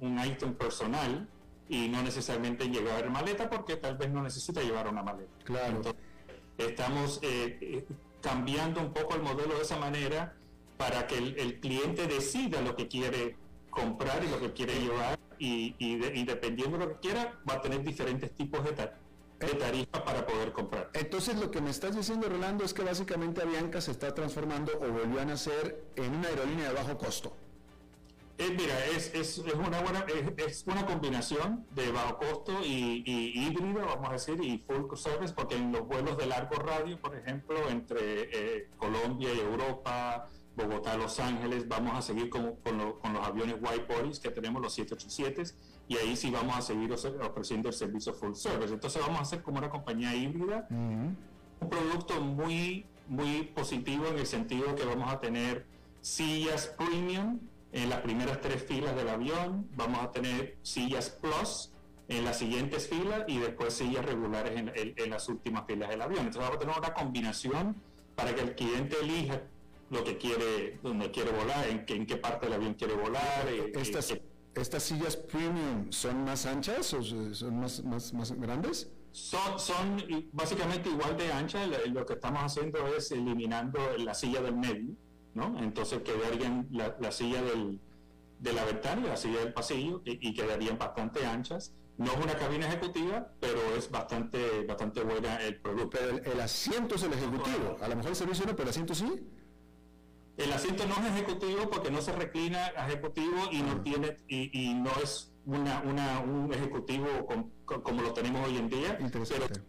[0.00, 1.28] un, item personal
[1.68, 5.44] y no necesariamente llevar maleta porque tal vez no necesita llevar una maleta.
[5.44, 5.82] Claro.
[6.58, 7.86] estamos eh, eh,
[8.20, 10.34] cambiando un poco el modelo de esa manera
[10.76, 13.36] para que el, cliente decida lo que quiere
[13.70, 17.82] comprar y lo que quiere llevar y, dependiendo de lo que quiera va a tener
[17.82, 20.90] diferentes tipos de, de tarifas para poder comprar.
[20.92, 24.88] Entonces lo que me estás diciendo Rolando es que básicamente Avianca se está transformando o
[24.88, 27.36] volvió a nacer en una aerolínea de bajo costo.
[28.38, 30.04] Eh, mira, es, es, es una buena,
[30.36, 35.32] es, una combinación de bajo costo y, y, híbrido, vamos a decir, y full service,
[35.32, 40.96] porque en los vuelos de largo radio, por ejemplo, entre eh, Colombia y Europa, Bogotá,
[40.96, 45.54] Los Ángeles, vamos a seguir con, con, los aviones white bodies que tenemos, los 787,
[45.88, 48.72] y ahí sí vamos a seguir ofreciendo el servicio full service.
[48.72, 51.16] Entonces vamos a hacer como una compañía híbrida, un
[51.68, 55.66] producto muy, muy positivo en el sentido que vamos a tener
[56.00, 57.38] sillas premium,
[57.72, 61.72] en las primeras tres filas del avión, vamos a tener sillas plus
[62.08, 66.20] en las siguientes filas y después sillas regulares en, las últimas filas del avión.
[66.20, 67.76] Entonces vamos a tener una combinación
[68.14, 69.42] para que el cliente elija
[69.90, 73.46] lo que quiere, donde quiere volar, en, en qué parte del avión quiere volar.
[73.48, 74.14] Eh, estas,
[74.54, 78.90] ¿Estas sillas premium son más anchas o son más, más, más grandes?
[79.12, 81.68] Son, son básicamente igual de anchas.
[81.86, 84.94] Lo que estamos haciendo es eliminando la silla del medio
[85.58, 87.80] entonces quedarían la, la silla del,
[88.38, 91.74] de la ventana y la silla del pasillo y, quedarían bastante anchas.
[91.98, 95.98] No es una cabina ejecutiva, pero es bastante, bastante buena el producto.
[95.98, 97.78] Pero el, asiento es el ejecutivo.
[97.80, 99.26] A lo mejor el servicio no, pero el asiento sí.
[100.36, 104.74] El asiento no es ejecutivo porque no se reclina ejecutivo y no tiene y, y
[104.74, 107.06] no es una, una, un ejecutivo
[107.64, 109.24] como lo tenemos hoy en día, pero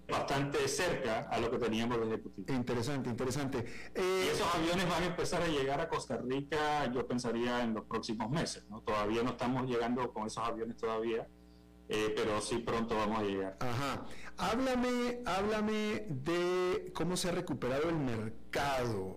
[0.10, 2.54] bastante cerca a lo que teníamos de ejecutivo.
[2.54, 3.66] Interesante, interesante.
[3.94, 7.86] Eh, esos aviones van a empezar a llegar a Costa Rica, yo pensaría, en los
[7.86, 8.66] próximos meses.
[8.70, 8.82] ¿no?
[8.82, 11.28] Todavía no estamos llegando con esos aviones todavía,
[11.90, 13.58] eh, pero sí pronto vamos a llegar.
[13.60, 14.06] Ajá.
[14.38, 18.47] Háblame, háblame de cómo se ha recuperado el mercado,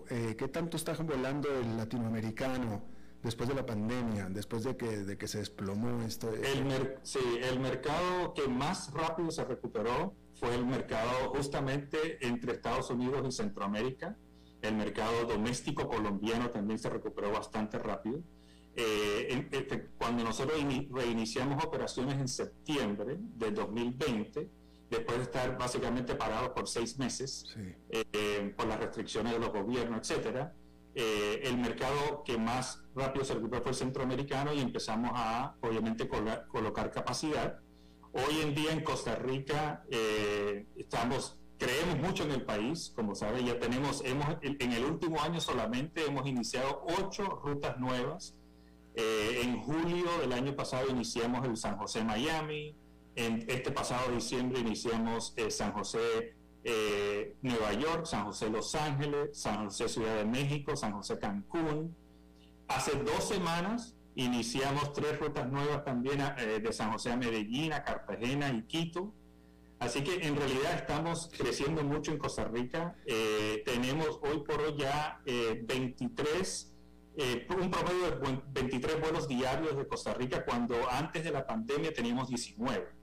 [0.09, 2.83] eh, qué tanto está volando el latinoamericano
[3.23, 6.31] después de la pandemia, después de que, de que se desplomó esto?
[6.33, 12.89] El sí, el mercado que más rápido se recuperó fue el mercado justamente entre Estados
[12.89, 14.17] Unidos y Centroamérica.
[14.61, 18.21] El mercado doméstico colombiano también se recuperó bastante rápido.
[18.75, 20.57] Eh, este, cuando nosotros
[20.89, 24.49] reiniciamos operaciones en septiembre de 2020,
[24.91, 27.45] después de estar básicamente parados por seis meses
[27.89, 30.53] eh, por las restricciones de los gobiernos, etcétera,
[30.93, 36.07] eh, el mercado que más rápido se recuperó fue el centroamericano y empezamos a, obviamente,
[36.07, 37.59] colocar capacidad.
[38.11, 43.41] Hoy en día en Costa Rica eh, estamos, creemos mucho en el país, como sabe,
[43.43, 48.35] ya tenemos, hemos, en el último año solamente hemos iniciado ocho rutas nuevas.
[48.93, 52.75] Eh, en julio del año pasado iniciamos el San José Miami,
[53.15, 59.65] en este pasado diciembre iniciamos San José eh, Nueva York, San José Los Ángeles, San
[59.65, 61.95] José Ciudad de México, San José Cancún.
[62.67, 67.83] Hace dos semanas iniciamos tres rutas nuevas también eh, de San José a Medellín, a
[67.83, 69.11] Cartagena y Quito.
[69.79, 72.95] Así que en realidad estamos creciendo mucho en Costa Rica.
[73.07, 76.75] Eh, tenemos hoy por hoy ya 23,
[77.59, 82.29] un promedio de 23 vuelos diarios de Costa Rica cuando antes de la pandemia teníamos
[82.29, 83.00] 19.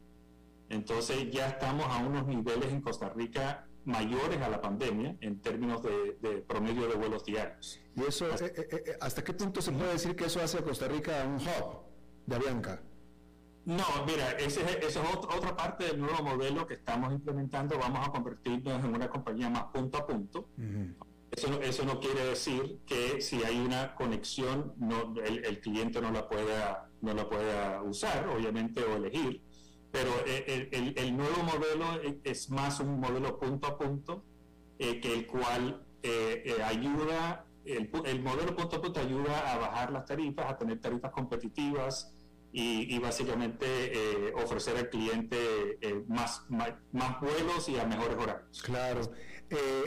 [0.68, 5.82] Entonces ya estamos a unos niveles en Costa Rica mayores a la pandemia en términos
[5.82, 7.80] de, promedio de vuelos diarios.
[7.96, 10.58] ¿Y eso, hasta, eh, eh, eh, hasta qué punto se puede decir que eso hace
[10.58, 11.80] a Costa Rica un hub
[12.26, 12.82] de Avianca?
[13.64, 17.78] No, mira, esa es, otra parte del nuevo modelo que estamos implementando.
[17.78, 20.48] Vamos a convertirnos en una compañía más punto a punto.
[21.30, 26.28] eso, eso no quiere decir que si hay una conexión, no, el, cliente no la
[26.28, 29.42] pueda, no la pueda usar, obviamente, o elegir
[29.98, 34.24] pero eh, el, nuevo modelo es más un modelo punto a punto,
[34.78, 40.04] eh, que el cual eh, ayuda, el, modelo punto a punto ayuda a bajar las
[40.04, 42.14] tarifas, a tener tarifas competitivas
[42.52, 48.62] y, básicamente ofrecer al cliente más, más, vuelos y a mejores horarios.
[48.62, 49.00] Claro.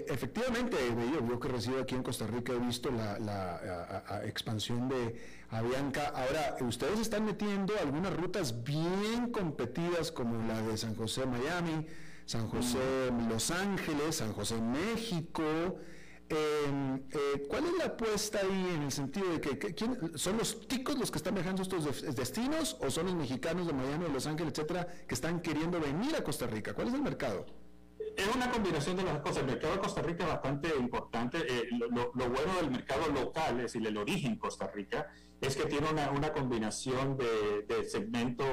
[0.08, 0.78] Efectivamente,
[1.14, 6.14] yo, que resido aquí en Costa Rica he visto la expansión de Avianca.
[6.16, 11.86] Ahora, ustedes están metiendo algunas rutas bien competidas como la de San José Miami,
[12.26, 13.30] San José mm.
[13.30, 15.44] Los Ángeles, San José México.
[16.30, 19.76] Em, eh, ¿Cuál es la apuesta ahí en el sentido de que,
[20.16, 24.06] son los ticos los que están viajando estos destinos o son los mexicanos de Miami,
[24.06, 26.74] de Los Ángeles, etcétera, que están queriendo venir a Costa Rica?
[26.74, 27.46] ¿Cuál es el mercado?
[28.22, 29.38] Es una combinación de las cosas.
[29.38, 31.40] El mercado de Costa Rica es bastante importante.
[31.40, 35.08] Eh, lo, bueno del mercado local, es decir, el origen Costa Rica,
[35.42, 38.44] es que tiene una, una combinación de, segmento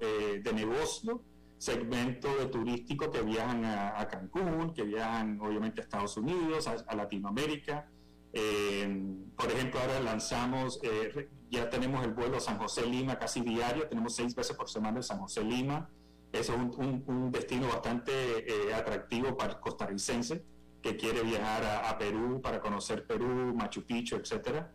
[0.00, 1.22] eh, de negocio,
[1.56, 7.88] segmento de turístico que viajan a, Cancún, que viajan obviamente a Estados Unidos, a, Latinoamérica.
[8.32, 9.06] Eh,
[9.36, 14.34] por ejemplo, ahora lanzamos, eh, ya tenemos el vuelo San José-Lima casi diario, tenemos seis
[14.34, 15.88] veces por semana el San José-Lima.
[16.32, 18.12] Es un, destino bastante
[18.46, 20.44] eh, atractivo para el costarricense
[20.80, 24.66] que quiere viajar a, Perú para conocer Perú, Machu Picchu, etc.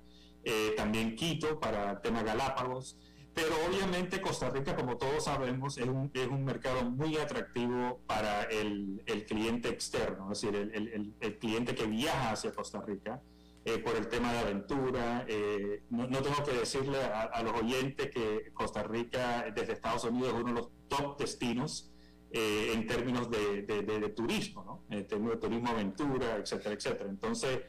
[0.77, 2.97] también Quito para el tema Galápagos.
[3.37, 8.43] Pero obviamente Costa Rica, como todos sabemos, es un, es un mercado muy atractivo para
[8.45, 13.21] el, el cliente externo, es decir, el, el, cliente que viaja hacia Costa Rica
[13.67, 15.25] eh, por el tema de aventura.
[15.27, 20.41] Eh, no, tengo que decirle a, los oyentes que Costa Rica desde Estados Unidos es
[20.41, 21.91] uno de los top destinos
[22.31, 24.95] eh, en términos de, de, turismo, ¿no?
[24.95, 27.09] en términos de turismo aventura, etcétera, etcétera.
[27.09, 27.59] Entonces,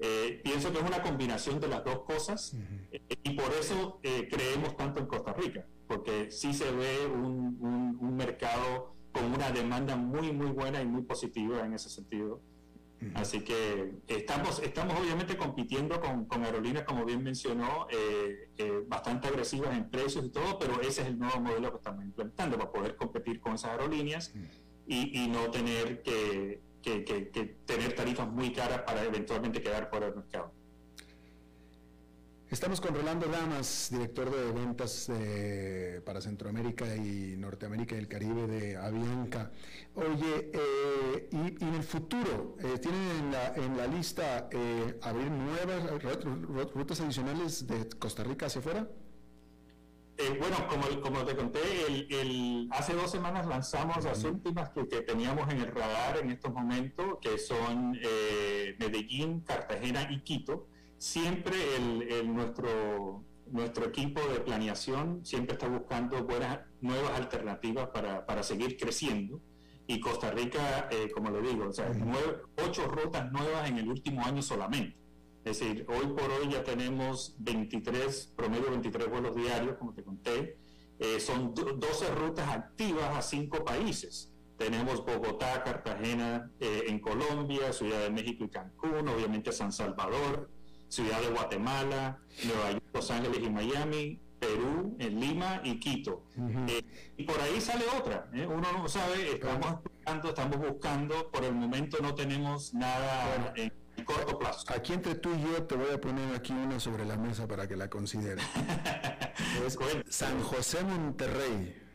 [0.00, 2.54] eh, pienso que es una combinación de las dos cosas
[2.92, 8.16] eh, y por eso eh, creemos tanto en Costa Rica, porque sí se ve un,
[8.16, 12.40] mercado con una demanda muy, muy buena y muy positiva en ese sentido.
[13.14, 17.86] Así que estamos, estamos obviamente compitiendo con, aerolíneas, como bien mencionó,
[18.86, 22.58] bastante agresivas en precios y todo, pero ese es el nuevo modelo que estamos implementando
[22.58, 24.32] para poder competir con esas aerolíneas
[24.86, 30.16] y, y no tener que, que, tener tarifas muy caras para eventualmente quedar fuera del
[30.16, 30.52] mercado.
[32.50, 35.10] Estamos con Rolando Damas, director de ventas
[36.04, 39.50] para Centroamérica y Norteamérica y el Caribe de Avianca.
[39.94, 45.30] Oye, eh, y, en el futuro, eh, ¿tienen en la, en la lista eh, abrir
[45.30, 48.88] nuevas rutas adicionales de Costa Rica hacia afuera?
[50.20, 55.48] Eh, bueno, como, como te conté, el, hace dos semanas lanzamos las últimas que, teníamos
[55.48, 60.66] en el radar en estos momentos, que son eh, Medellín, Cartagena y Quito.
[60.98, 68.42] Siempre el, nuestro, nuestro equipo de planeación siempre está buscando buenas, nuevas alternativas para, para
[68.42, 69.40] seguir creciendo.
[69.86, 71.90] Y Costa Rica, eh, como lo digo, o sea,
[72.66, 74.98] ocho rutas nuevas en el último año solamente.
[75.44, 80.58] Es decir, hoy por hoy ya tenemos 23, promedio 23 vuelos diarios, como te conté.
[80.98, 84.32] Eh, son 12 rutas activas a cinco países.
[84.58, 90.50] Tenemos Bogotá, Cartagena eh, en Colombia, Ciudad de México y Cancún, obviamente San Salvador,
[90.88, 96.24] Ciudad de Guatemala, Nueva York, Los Ángeles y Miami, Perú, en Lima y Quito.
[96.68, 96.84] Eh,
[97.16, 98.28] y por ahí sale otra.
[98.32, 103.72] Uno no sabe, estamos buscando, estamos buscando, por el momento no tenemos nada en
[104.04, 104.64] corto plazo.
[104.74, 107.66] Aquí entre tú y yo te voy a poner aquí una sobre la mesa para
[107.66, 108.44] que la consideres.
[110.08, 111.87] San José Monterrey.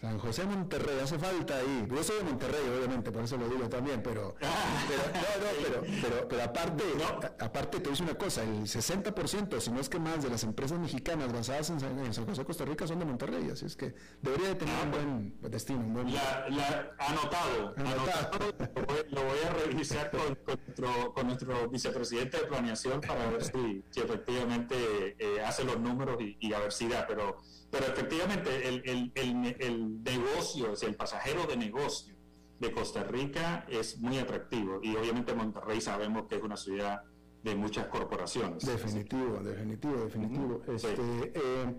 [0.00, 1.86] San José Monterrey, hace falta ahí.
[1.88, 4.34] Yo soy de Monterrey, obviamente, por eso lo digo también, pero,
[4.88, 6.84] pero, pero, pero, aparte,
[7.38, 10.78] aparte te dice una cosa, el 60%, si no es que más, de las empresas
[10.78, 14.54] mexicanas basadas en, San José, Costa Rica son de Monterrey, así es que debería de
[14.56, 15.80] tener un buen destino.
[15.80, 16.14] Un buen...
[16.14, 18.54] La, anotado, anotado.
[19.10, 24.00] Lo, voy, a revisar con, nuestro, con, nuestro, vicepresidente de planeación para ver si, si
[24.00, 27.38] efectivamente eh, hace los números y, y a ver si da, pero
[27.78, 32.16] pero efectivamente el, el, el, el negocio, es el pasajero de negocio
[32.58, 37.02] de Costa Rica es muy atractivo y obviamente Monterrey sabemos que es una ciudad
[37.42, 38.64] de muchas corporaciones.
[38.64, 40.62] Definitivo, definitivo, definitivo.
[40.66, 40.94] Este,
[41.34, 41.74] eh,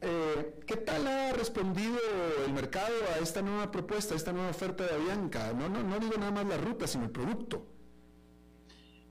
[0.00, 1.98] eh, ¿Qué tal ha respondido
[2.46, 5.52] el mercado a esta nueva propuesta, a esta nueva oferta de Avianca?
[5.52, 7.66] No, no, no digo nada más la ruta, sino el producto.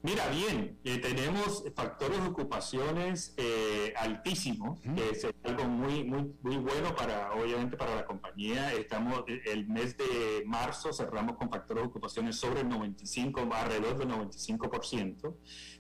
[0.02, 6.56] Mira, bien, eh, tenemos factores de ocupaciones eh, altísimos, que es algo muy, muy, muy
[6.56, 8.72] bueno para, obviamente, para la compañía.
[8.74, 13.98] Estamos, eh, el mes de marzo cerramos con factores de ocupaciones sobre el 95, alrededor
[13.98, 15.36] del 95%.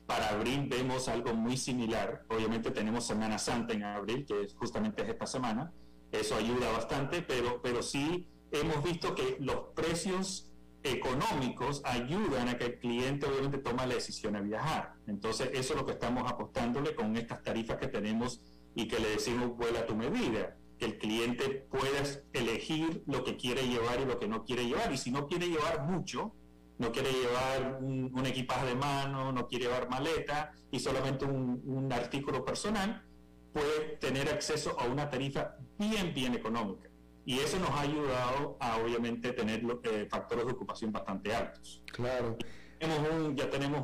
[0.05, 2.25] Para abril vemos algo muy similar.
[2.27, 5.71] Obviamente tenemos Semana Santa en abril, que es justamente esta semana.
[6.11, 10.48] Eso ayuda bastante, pero, pero sí hemos visto que los precios
[10.83, 14.93] económicos ayudan a que el cliente obviamente tome la decisión de viajar.
[15.07, 18.41] Entonces, eso es lo que estamos apostándole con estas tarifas que tenemos
[18.75, 20.55] y que le decimos vuela tu medida.
[20.77, 24.93] Que el cliente pueda elegir lo que quiere llevar y lo que no quiere llevar.
[24.93, 26.33] Y si no quiere llevar mucho,
[26.77, 32.45] no quiere llevar un, equipaje de mano, no quiere llevar maleta y solamente un artículo
[32.45, 33.03] personal,
[33.51, 36.88] puede tener acceso a una tarifa bien, bien económica
[37.25, 41.83] y eso nos ha ayudado a obviamente tener eh, factores de ocupación bastante altos.
[41.91, 42.37] Claro.
[42.79, 43.83] Tenemos ya tenemos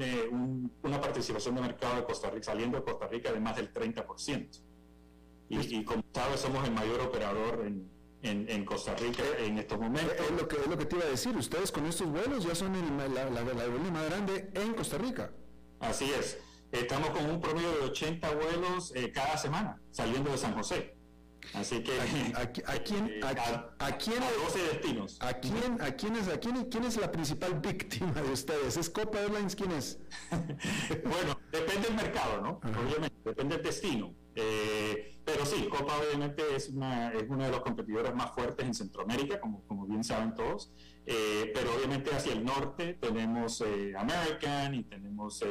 [0.00, 0.28] eh,
[0.82, 4.60] una participación de mercado de Costa Rica, saliendo de Costa Rica de más del 30%.
[5.48, 7.88] Y, y como sabes, somos el mayor operador en,
[8.24, 10.14] en, Costa Rica en estos momentos.
[10.18, 12.54] Es lo, que, es lo que te iba a decir, ustedes con estos vuelos ya
[12.54, 15.30] son el, la, la, la más grande en Costa Rica.
[15.80, 16.38] Así es,
[16.72, 20.93] estamos con un promedio de 80 vuelos eh, cada semana saliendo de San José.
[21.52, 23.20] Así que ¿A, quién, a, quién,
[23.78, 25.18] a, quién, 12 destinos.
[25.20, 28.76] ¿A quién, a quién es, a quién, quién es la principal víctima de ustedes?
[28.76, 29.54] ¿Es Copa Airlines?
[29.54, 29.98] ¿Quién es?
[30.30, 32.60] bueno, depende del mercado, ¿no?
[32.62, 34.14] Obviamente, depende del destino.
[34.34, 38.74] Eh, pero sí, Copa obviamente es una, es una de los competidores más fuertes en
[38.74, 40.72] Centroamérica, como, como bien saben todos.
[41.06, 45.44] Eh, pero obviamente hacia el norte tenemos eh, American y tenemos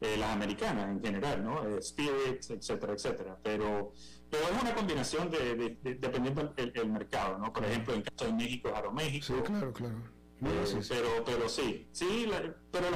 [0.00, 1.82] las americanas en general, ¿no?
[1.82, 3.38] Spirits, etcétera, etcétera.
[3.42, 3.92] Pero
[4.30, 7.52] pero es una combinación de, dependiendo del el mercado, ¿no?
[7.52, 9.26] Por ejemplo, en caso de México es Aeroméxico.
[9.26, 10.16] Sí, claro, claro.
[10.42, 12.28] Eh, pero, pero sí, sí,
[12.70, 12.88] pero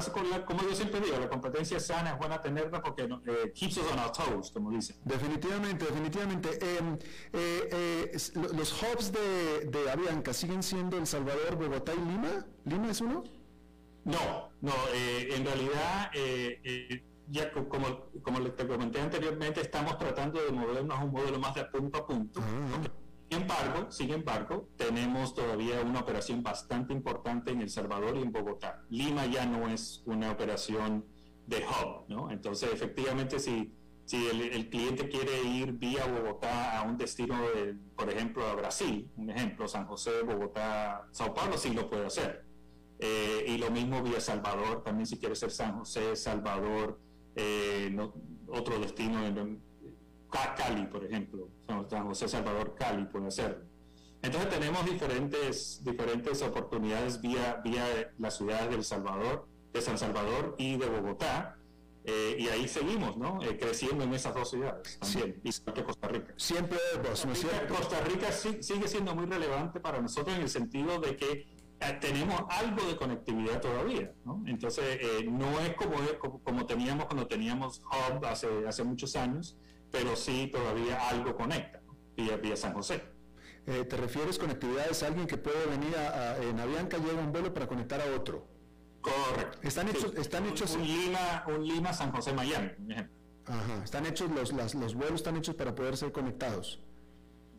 [0.45, 3.99] como yo siempre digo, la competencia sana es buena tenerla porque eh, keeps us on
[3.99, 4.97] our toes, como dicen.
[5.05, 6.59] Definitivamente, definitivamente.
[6.61, 6.99] Em,
[7.33, 12.47] eh, ¿Los hubs de, de Avianca siguen siendo El Salvador, Bogotá y Lima?
[12.67, 13.25] ¿Lima es uno?
[14.05, 16.11] No, no, en realidad
[17.31, 21.65] ya como, como te comenté anteriormente, estamos tratando de movernos a un modelo más de
[21.67, 22.41] punto a punto.
[22.43, 22.83] Ah.
[23.31, 28.33] Sin embargo, sin embargo, tenemos todavía una operación bastante importante en El Salvador y en
[28.33, 28.83] Bogotá.
[28.91, 31.05] Lima ya no es una operación
[31.47, 32.33] de hub, ¿no?
[32.33, 33.73] Entonces, efectivamente, si,
[34.05, 39.09] si el, cliente quiere ir vía Bogotá a un destino, de, por ejemplo, a Brasil,
[39.17, 42.45] un ejemplo, San José, Bogotá, Sao Paulo, sí lo puede hacer.
[42.99, 46.99] Eh, y lo mismo vía Salvador, también si quiere ser San José, Salvador,
[47.35, 47.97] eh,
[48.49, 49.63] otro destino en
[50.31, 51.49] Cali, por ejemplo,
[51.89, 53.65] San José Salvador, Cali puede hacerlo.
[54.23, 60.77] Entonces tenemos diferentes, diferentes oportunidades vía, vía las ciudades del Salvador, de San Salvador y
[60.77, 61.57] de Bogotá,
[62.05, 63.43] eh, y ahí seguimos, ¿no?
[63.43, 66.35] Eh, creciendo en esas dos ciudades también, igual que Costa Rica.
[66.37, 66.79] Siempre
[67.69, 71.47] Costa Rica sigue siendo muy relevante para nosotros en el sentido de que
[71.99, 74.43] tenemos algo de conectividad todavía, ¿no?
[74.47, 75.97] Entonces, eh, no es como,
[76.43, 79.57] como, teníamos cuando teníamos Hub hace, hace muchos años,
[79.91, 81.81] pero sí todavía algo conecta,
[82.17, 83.03] vía, vía San José.
[83.67, 84.91] Eh, ¿Te refieres conectividad?
[84.91, 88.47] ¿Es alguien que puede venir a, en Avianca, llega un vuelo para conectar a otro?
[89.01, 89.59] Correcto.
[89.63, 93.17] Están hechos, están hechos un, Lima, un Lima, San José, Miami, por ejemplo.
[93.47, 96.81] Ajá, están hechos los, los vuelos están hechos para poder ser conectados.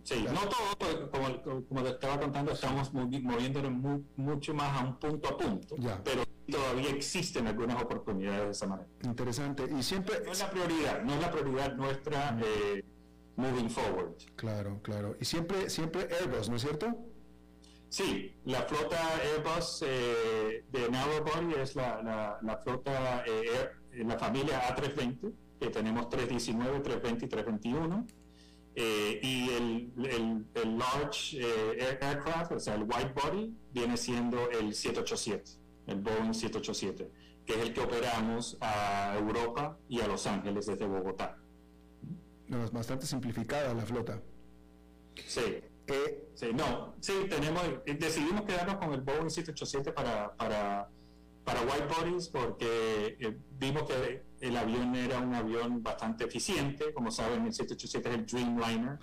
[0.03, 5.29] Sí, no todo, como, como, te estaba contando, estamos moviéndonos mucho más a un punto
[5.29, 8.89] a punto, pero todavía existen algunas oportunidades de esa manera.
[9.03, 9.65] Interesante.
[9.77, 10.21] Y siempre...
[10.25, 12.83] No es la prioridad, no es la prioridad nuestra eh,
[13.35, 14.15] moving forward.
[14.35, 15.15] Claro, claro.
[15.19, 16.95] Y siempre, siempre Airbus, ¿no es cierto?
[17.89, 18.97] Sí, la flota
[19.35, 23.69] Airbus eh, de Narrowbody es la, la, flota, eh,
[24.03, 28.07] la familia A320, que tenemos 319, 320 y 321
[28.73, 34.73] eh, y el, el, large eh, aircraft, o sea, el white body, viene siendo el
[34.73, 35.51] 787,
[35.87, 37.11] el Boeing 787,
[37.45, 41.37] que es el que operamos a Europa y a Los Ángeles desde Bogotá.
[42.47, 44.21] No, es bastante simplificada la flota.
[45.25, 45.61] Sí.
[45.87, 50.87] Eh, sí, no, sí, tenemos, decidimos quedarnos con el Boeing 787 para, para,
[51.43, 57.45] para white bodies porque vimos que el avión era un avión bastante eficiente, como saben,
[57.45, 58.99] el 787 es el Dreamliner,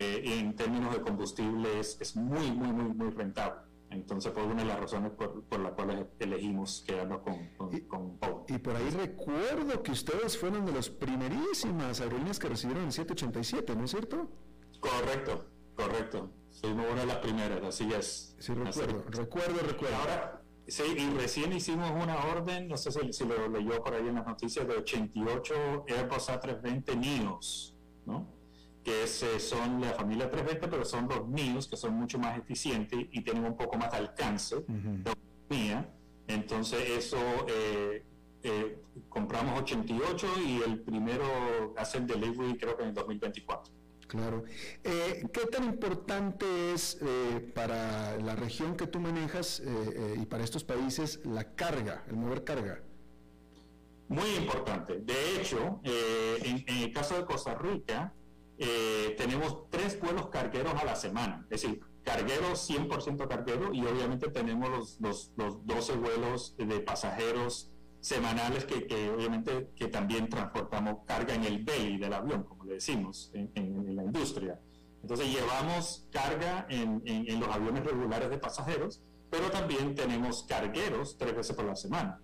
[0.00, 3.60] eh, en términos de combustible es, muy, muy, muy, muy rentable.
[3.90, 7.80] Entonces fue una de las razones por, por las cuales elegimos quedarnos con, con, y,
[7.82, 12.92] con Y por ahí recuerdo que ustedes fueron de las primerísimas aerolíneas que recibieron el
[12.92, 14.28] 787, ¿no es cierto?
[14.80, 16.30] Correcto, correcto.
[16.60, 18.36] Fuimos una de las primeras, así es.
[18.38, 19.96] Sí, recuerdo, recuerdo, recuerdo.
[19.96, 20.37] Ahora,
[20.68, 24.26] Sí, y recién hicimos una orden, no sé si, lo leyó por ahí en las
[24.26, 28.38] noticias, de 88 Airbus A320 NIOS, ¿no?
[28.84, 32.98] que eh, son la familia 320, pero son los NIOS, que son mucho más eficientes
[33.10, 35.86] y tienen un poco más de alcance de
[36.26, 38.04] Entonces, eso, eh,
[38.42, 41.24] eh, compramos 88 y el primero
[41.76, 43.72] hace el delivery creo que en el 2024.
[44.08, 44.44] Claro.
[44.84, 50.42] Eh, ¿Qué tan importante es eh, para la región que tú manejas eh, y para
[50.44, 52.82] estos países la carga, el mover carga?
[54.08, 55.00] Muy importante.
[55.00, 58.14] De hecho, en, el caso de Costa Rica,
[59.18, 61.46] tenemos tres vuelos cargueros a la semana.
[61.50, 67.70] Es decir, cargueros 100% cargueros y obviamente tenemos los, los, los 12 vuelos de pasajeros
[68.00, 73.30] semanales que, obviamente que también transportamos carga en el belly del avión, como le decimos
[73.34, 74.58] en, la industria.
[75.02, 81.54] Entonces llevamos carga en, los aviones regulares de pasajeros, pero también tenemos cargueros tres veces
[81.54, 82.20] por la semana.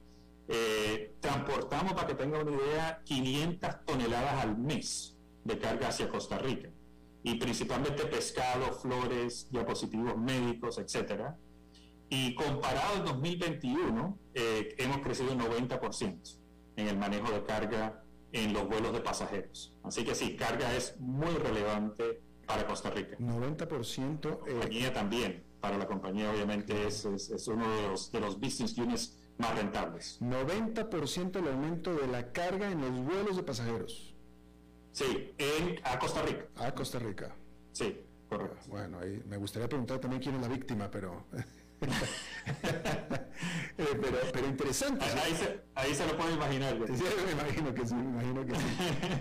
[0.48, 6.38] Eh, transportamos, para que tengan una idea, 500 toneladas al mes de carga hacia Costa
[6.38, 6.70] Rica,
[7.22, 11.38] y principalmente pescado, flores, diapositivos médicos, etcétera
[12.14, 16.38] y comparado al 2021, eh, hemos crecido un 90%
[16.76, 19.74] en el manejo de carga en los vuelos de pasajeros.
[19.82, 23.16] Así que sí, carga es muy relevante para Costa Rica.
[23.18, 24.30] 90%.
[24.30, 28.38] La compañía también, para la compañía obviamente es, es, es uno de los, de los
[28.38, 30.20] business units más rentables.
[30.20, 34.14] 90% el aumento de la carga en los vuelos de pasajeros.
[34.92, 36.46] Sí, en, a Costa Rica.
[36.56, 37.34] A Costa Rica.
[37.72, 38.58] Sí, correcto.
[38.68, 41.24] Bueno, ahí me gustaría preguntar también quién es la víctima, pero...
[43.76, 45.04] Eh, pero, pero interesante.
[45.04, 46.78] Ahí, se, ahí se lo puede imaginar.
[46.94, 48.60] Sí, me imagino que sí, me imagino que sí.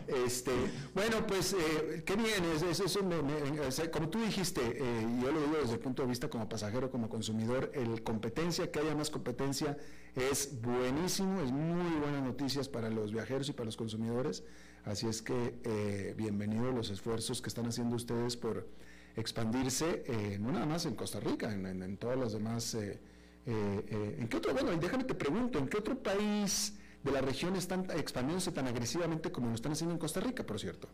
[0.26, 0.52] Este,
[0.94, 4.62] bueno, pues eh, qué bien, es, es, eso me, me, o sea, como tú dijiste,
[4.62, 8.04] eh, y yo lo digo desde el punto de vista como pasajero, como consumidor, el
[8.04, 9.76] competencia, que haya más competencia
[10.16, 14.44] es buenísimo, es muy buenas noticias para los viajeros y para los consumidores,
[14.86, 18.68] así es que eh, bienvenidos los esfuerzos que están haciendo ustedes por
[19.16, 22.76] expandirse, eh, no nada más en Costa Rica, en, en, en todas las demás...
[22.76, 23.00] Eh,
[23.46, 27.58] eh, ¿En qué otro, bueno, déjame te pregunto, ¿en qué otro país de la región
[27.58, 30.88] están expandiéndose tan agresivamente como lo están haciendo en Costa Rica, por cierto?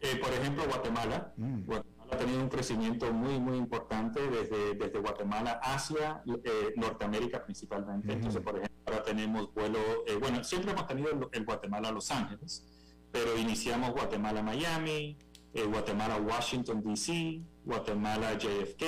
[0.00, 1.34] Eh, por ejemplo, Guatemala.
[1.36, 1.64] Mm.
[1.66, 8.08] Guatemala ha tenido un crecimiento muy, muy importante desde, desde Guatemala hacia eh, Norteamérica principalmente.
[8.08, 8.10] Mm.
[8.12, 9.78] Entonces, por ejemplo, ahora tenemos vuelo,
[10.20, 12.64] bueno, siempre hemos tenido el, el Guatemala-Los Ángeles,
[13.12, 15.18] pero iniciamos Guatemala-Miami,
[15.54, 18.84] Guatemala-Washington, D.C., Guatemala-JFK,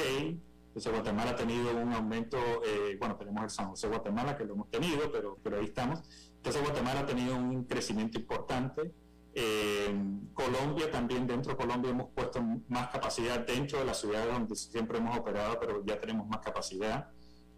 [0.77, 4.53] entonces Guatemala ha tenido un aumento, eh, bueno, tenemos el San José Guatemala que lo
[4.53, 6.03] hemos tenido, pero, pero ahí estamos.
[6.37, 8.93] Entonces Guatemala ha tenido un crecimiento importante.
[9.33, 9.89] Eh,
[10.35, 14.99] Colombia también, dentro de Colombia hemos puesto más capacidad dentro de la ciudad donde siempre
[14.99, 17.09] hemos operado, pero ya tenemos más capacidad.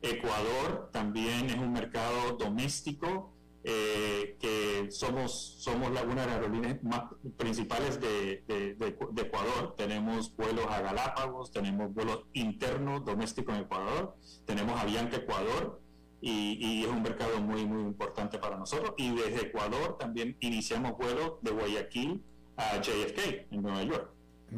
[0.01, 3.35] Ecuador también es un mercado doméstico
[3.71, 7.03] eh, que somos, somos la, una de las aerolíneas más
[7.37, 9.75] principales de, de, de, de, Ecuador.
[9.77, 14.17] Tenemos vuelos a Galápagos, tenemos vuelos internos domésticos en Ecuador,
[14.47, 15.83] tenemos Avianca Ecuador
[16.23, 18.95] y, y, es un mercado muy, muy importante para nosotros.
[18.97, 22.23] Y desde Ecuador también iniciamos vuelos de Guayaquil
[22.57, 24.11] a JFK en Nueva York.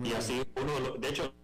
[0.04, 1.34] Y así uno, de, los, de hecho,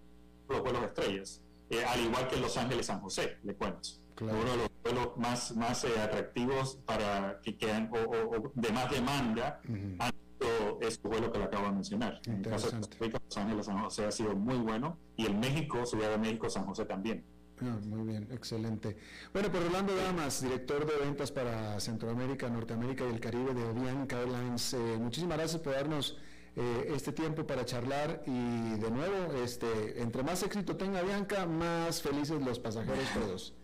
[0.48, 4.05] los vuelos estrellas, eh, al igual que Los Ángeles San José, le cuento.
[4.16, 4.38] Claro.
[4.40, 8.72] uno de los vuelos más, más eh, atractivos para que quedan o, o, o, de
[8.72, 10.78] más demanda uh -huh.
[10.80, 12.20] es el vuelo que le acabo de mencionar.
[12.26, 15.26] En el caso de Costa Rica, Los Ángeles San José ha sido muy bueno y
[15.26, 17.24] el México, Ciudad de México, San José también.
[17.60, 18.96] Ah, muy bien, excelente.
[19.32, 24.20] Bueno, por Orlando Damas, director de ventas para Centroamérica, Norteamérica y el Caribe de Bianca
[24.20, 26.18] Airlines, eh, muchísimas gracias por darnos
[26.54, 32.02] eh, este tiempo para charlar y de nuevo, este, entre más éxito tenga Bianca, más
[32.02, 33.54] felices los pasajeros todos.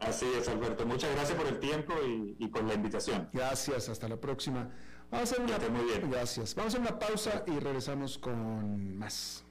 [0.00, 0.84] Así es, Alberto.
[0.84, 3.28] Muchas gracias por el tiempo y, y por la invitación.
[3.32, 4.70] Gracias, hasta la próxima.
[5.10, 6.10] Vamos a hacer una, muy bien.
[6.10, 6.54] Gracias.
[6.54, 9.44] Vamos a hacer una pausa y regresamos con más.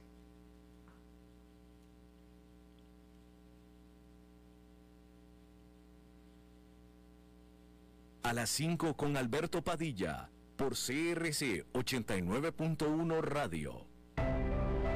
[8.22, 13.85] A las 5 con Alberto Padilla, por CRC 89.1 Radio.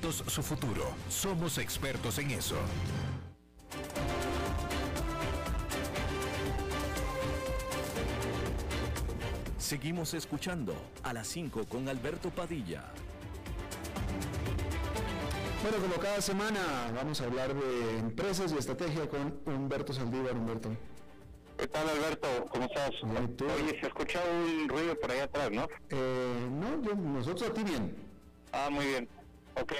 [0.00, 0.84] juntos su futuro.
[1.08, 2.56] Somos expertos en eso.
[9.58, 12.84] Seguimos escuchando a las 5 con Alberto Padilla.
[15.62, 20.34] Bueno, como cada semana vamos a hablar de empresas y estrategia con Humberto Saldívar.
[20.34, 20.70] Humberto.
[21.58, 22.26] ¿Qué tal, Alberto?
[22.50, 22.90] ¿Cómo estás?
[23.04, 23.44] Bien, ¿tú?
[23.44, 25.68] Oye, se escucha un ruido por ahí atrás, ¿no?
[25.90, 27.94] Eh, no, yo, nosotros a ti bien.
[28.52, 29.19] Ah, muy bien.
[29.54, 29.72] Ok,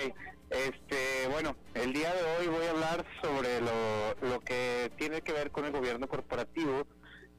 [0.51, 5.33] este, bueno, el día de hoy voy a hablar sobre lo, lo que tiene que
[5.33, 6.87] ver con el gobierno corporativo,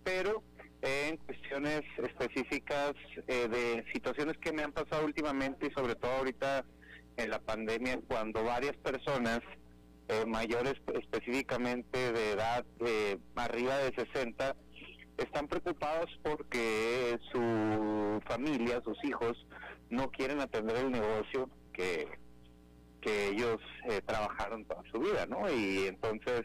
[0.03, 0.43] pero
[0.81, 2.93] en cuestiones específicas
[3.27, 6.65] eh, de situaciones que me han pasado últimamente y sobre todo ahorita
[7.17, 9.41] en la pandemia cuando varias personas
[10.07, 14.55] eh, mayores específicamente de edad eh, arriba de 60
[15.17, 19.45] están preocupados porque su familia, sus hijos,
[19.89, 22.07] no quieren atender el negocio que,
[23.01, 25.51] que ellos eh, trabajaron toda su vida, ¿no?
[25.51, 26.43] Y entonces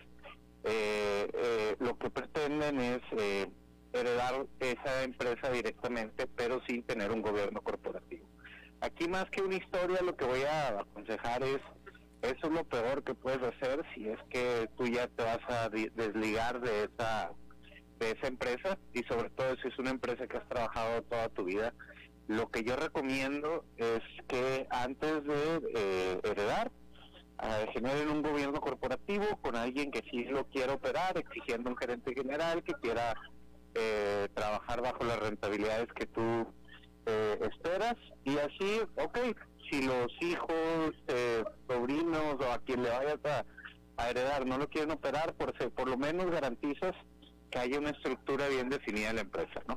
[0.65, 3.01] eh, eh, lo que pretenden es
[3.93, 8.27] heredar esa empresa directamente, pero sin tener un gobierno corporativo.
[8.81, 11.61] Aquí más que una historia, lo que voy a aconsejar es,
[12.23, 15.69] eso es lo peor que puedes hacer si es que tú ya te vas a
[15.69, 17.31] desligar de esa
[17.99, 21.45] de esa empresa y sobre todo si es una empresa que has trabajado toda tu
[21.45, 21.73] vida,
[22.29, 26.73] lo que yo recomiendo es que antes de eh, heredar,
[27.43, 32.15] eh, generen un gobierno corporativo con alguien que sí lo quiera operar, exigiendo un gerente
[32.15, 33.15] general que quiera
[33.75, 36.47] eh, trabajar bajo las rentabilidades que tú
[37.07, 39.19] esperas y así, ok,
[39.71, 40.93] si los hijos,
[41.69, 43.45] sobrinos o a quien le vayas a,
[43.97, 46.97] a, heredar no lo quieren operar, por, por lo menos garantizas
[47.49, 49.77] que haya una estructura bien definida en la empresa, ¿no?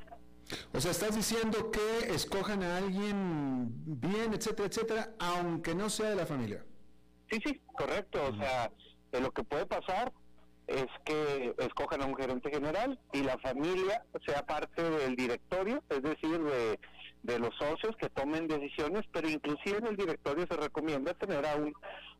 [0.73, 6.15] O sea, estás diciendo que escojan a alguien bien, etcétera, etcétera, aunque no sea de
[6.15, 6.63] la familia.
[7.29, 8.19] Sí, sí, correcto.
[8.23, 8.71] O sea,
[9.19, 10.11] lo que puede pasar
[10.67, 16.01] es que escojan a un gerente general y la familia sea parte del directorio, es
[16.01, 16.79] decir, de,
[17.23, 21.55] de los socios que tomen decisiones, pero inclusive en el directorio se recomienda tener a
[21.55, 21.73] un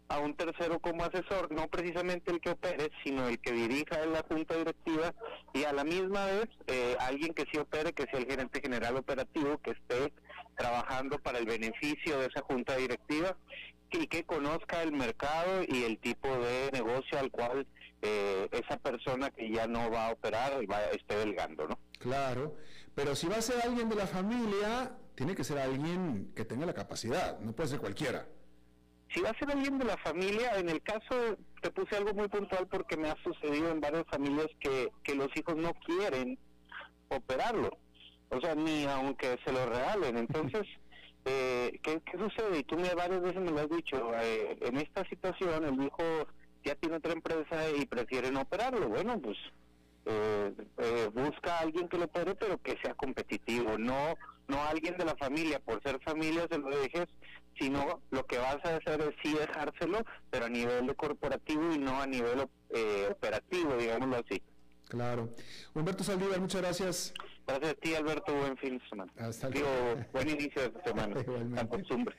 [0.10, 4.24] a un tercero como asesor, no precisamente el que opere, sino el que dirija la
[4.24, 5.14] junta directiva
[5.54, 8.98] y a la misma vez eh, alguien que sí opere, que sea el gerente general
[8.98, 10.12] operativo, que esté
[10.58, 13.38] trabajando para el beneficio de esa junta directiva
[13.92, 17.68] y que conozca el mercado y el tipo de negocio al cual
[18.02, 21.80] eh, esa persona que ya no va a operar va, esté delgando, ¿no?
[22.00, 22.56] Claro,
[22.96, 26.66] pero si va a ser alguien de la familia, tiene que ser alguien que tenga
[26.66, 28.26] la capacidad, no puede ser cualquiera
[29.14, 32.28] si va a ser alguien de la familia, en el caso te puse algo muy
[32.28, 36.38] puntual porque me ha sucedido en varias familias que, que los hijos no quieren
[37.10, 37.78] operarlo,
[38.30, 40.18] o sea, ni aunque se lo regalen.
[40.18, 40.68] Entonces,
[41.26, 42.60] eh, ¿qué, sucede?
[42.60, 46.28] Y tú me varias veces me lo has dicho, eh, en esta situación el hijo
[46.64, 48.90] ya tiene otra empresa y prefiere no operarlo.
[48.90, 49.38] Bueno, pues
[50.06, 54.16] eh, eh, busca a alguien que lo opere, pero que sea competitivo, no
[54.50, 57.06] no alguien de la familia, por ser familia se lo dejes
[57.60, 61.78] sino lo que vas a hacer es sí dejárselo, pero a nivel de corporativo y
[61.78, 64.42] no a nivel eh, operativo, digámoslo así.
[64.88, 65.30] Claro.
[65.76, 67.14] Humberto Saldívar, muchas gracias.
[67.46, 68.34] Gracias a ti, Alberto.
[68.34, 69.12] Buen fin de semana.
[69.18, 69.68] Hasta Digo,
[70.14, 71.20] buen inicio de semana.
[71.22, 71.68] Igualmente.
[71.68, 72.16] costumbre.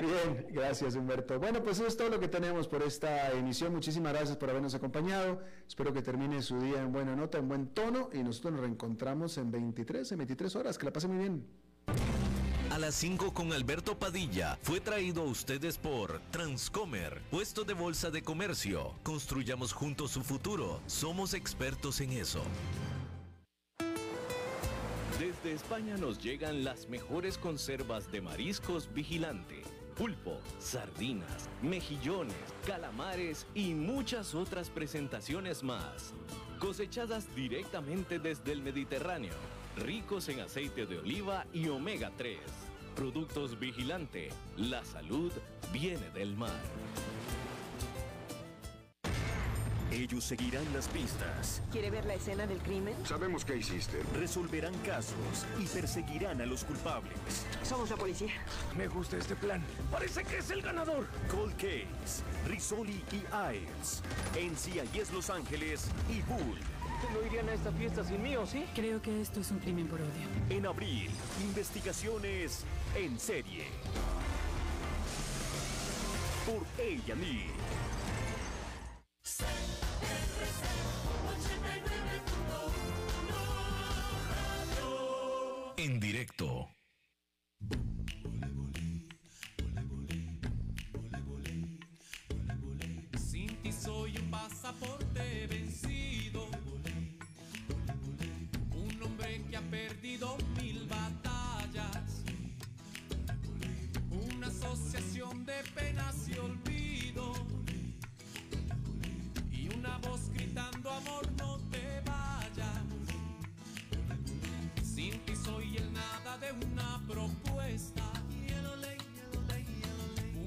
[0.00, 1.38] Bien, gracias Humberto.
[1.38, 3.72] Bueno, pues eso es todo lo que tenemos por esta emisión.
[3.72, 5.42] Muchísimas gracias por habernos acompañado.
[5.66, 9.38] Espero que termine su día en buena nota, en buen tono y nosotros nos reencontramos
[9.38, 10.76] en 23, en 23 horas.
[10.76, 11.46] Que la pase muy bien.
[12.72, 18.10] A las 5 con Alberto Padilla fue traído a ustedes por Transcomer, puesto de bolsa
[18.10, 18.94] de comercio.
[19.02, 20.80] Construyamos juntos su futuro.
[20.86, 22.42] Somos expertos en eso.
[25.20, 29.60] Desde España nos llegan las mejores conservas de mariscos vigilante.
[29.94, 32.34] Pulpo, sardinas, mejillones,
[32.66, 36.14] calamares y muchas otras presentaciones más.
[36.58, 39.34] Cosechadas directamente desde el Mediterráneo
[39.76, 42.38] ricos en aceite de oliva y omega 3.
[42.94, 45.32] Productos Vigilante, la salud
[45.72, 46.60] viene del mar.
[49.90, 51.62] Ellos seguirán las pistas.
[51.70, 52.94] ¿Quiere ver la escena del crimen?
[53.04, 54.02] Sabemos qué hiciste.
[54.18, 57.46] Resolverán casos y perseguirán a los culpables.
[57.62, 58.32] Somos la policía.
[58.76, 59.62] Me gusta este plan.
[59.90, 61.06] Parece que es el ganador.
[61.30, 63.22] Cold Case, Risoli y
[63.56, 64.02] Ives.
[64.36, 66.58] En CIS Los Ángeles y Bull
[67.10, 68.64] no irían a esta fiesta sin mí, sí?
[68.74, 70.10] Creo que esto es un crimen por odio.
[70.50, 71.10] En abril,
[71.42, 73.64] investigaciones en serie.
[76.46, 77.14] Por ella
[85.76, 86.68] En directo.
[93.16, 95.71] Sin ti soy un pasaporte vencido
[100.22, 102.22] vivido mil batallas,
[104.10, 107.32] una asociación de penas y olvido,
[109.50, 112.82] y una voz gritando amor no te vayas.
[114.82, 118.04] Sin ti soy el nada de una propuesta,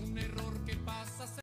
[0.04, 1.26] un error que pasa.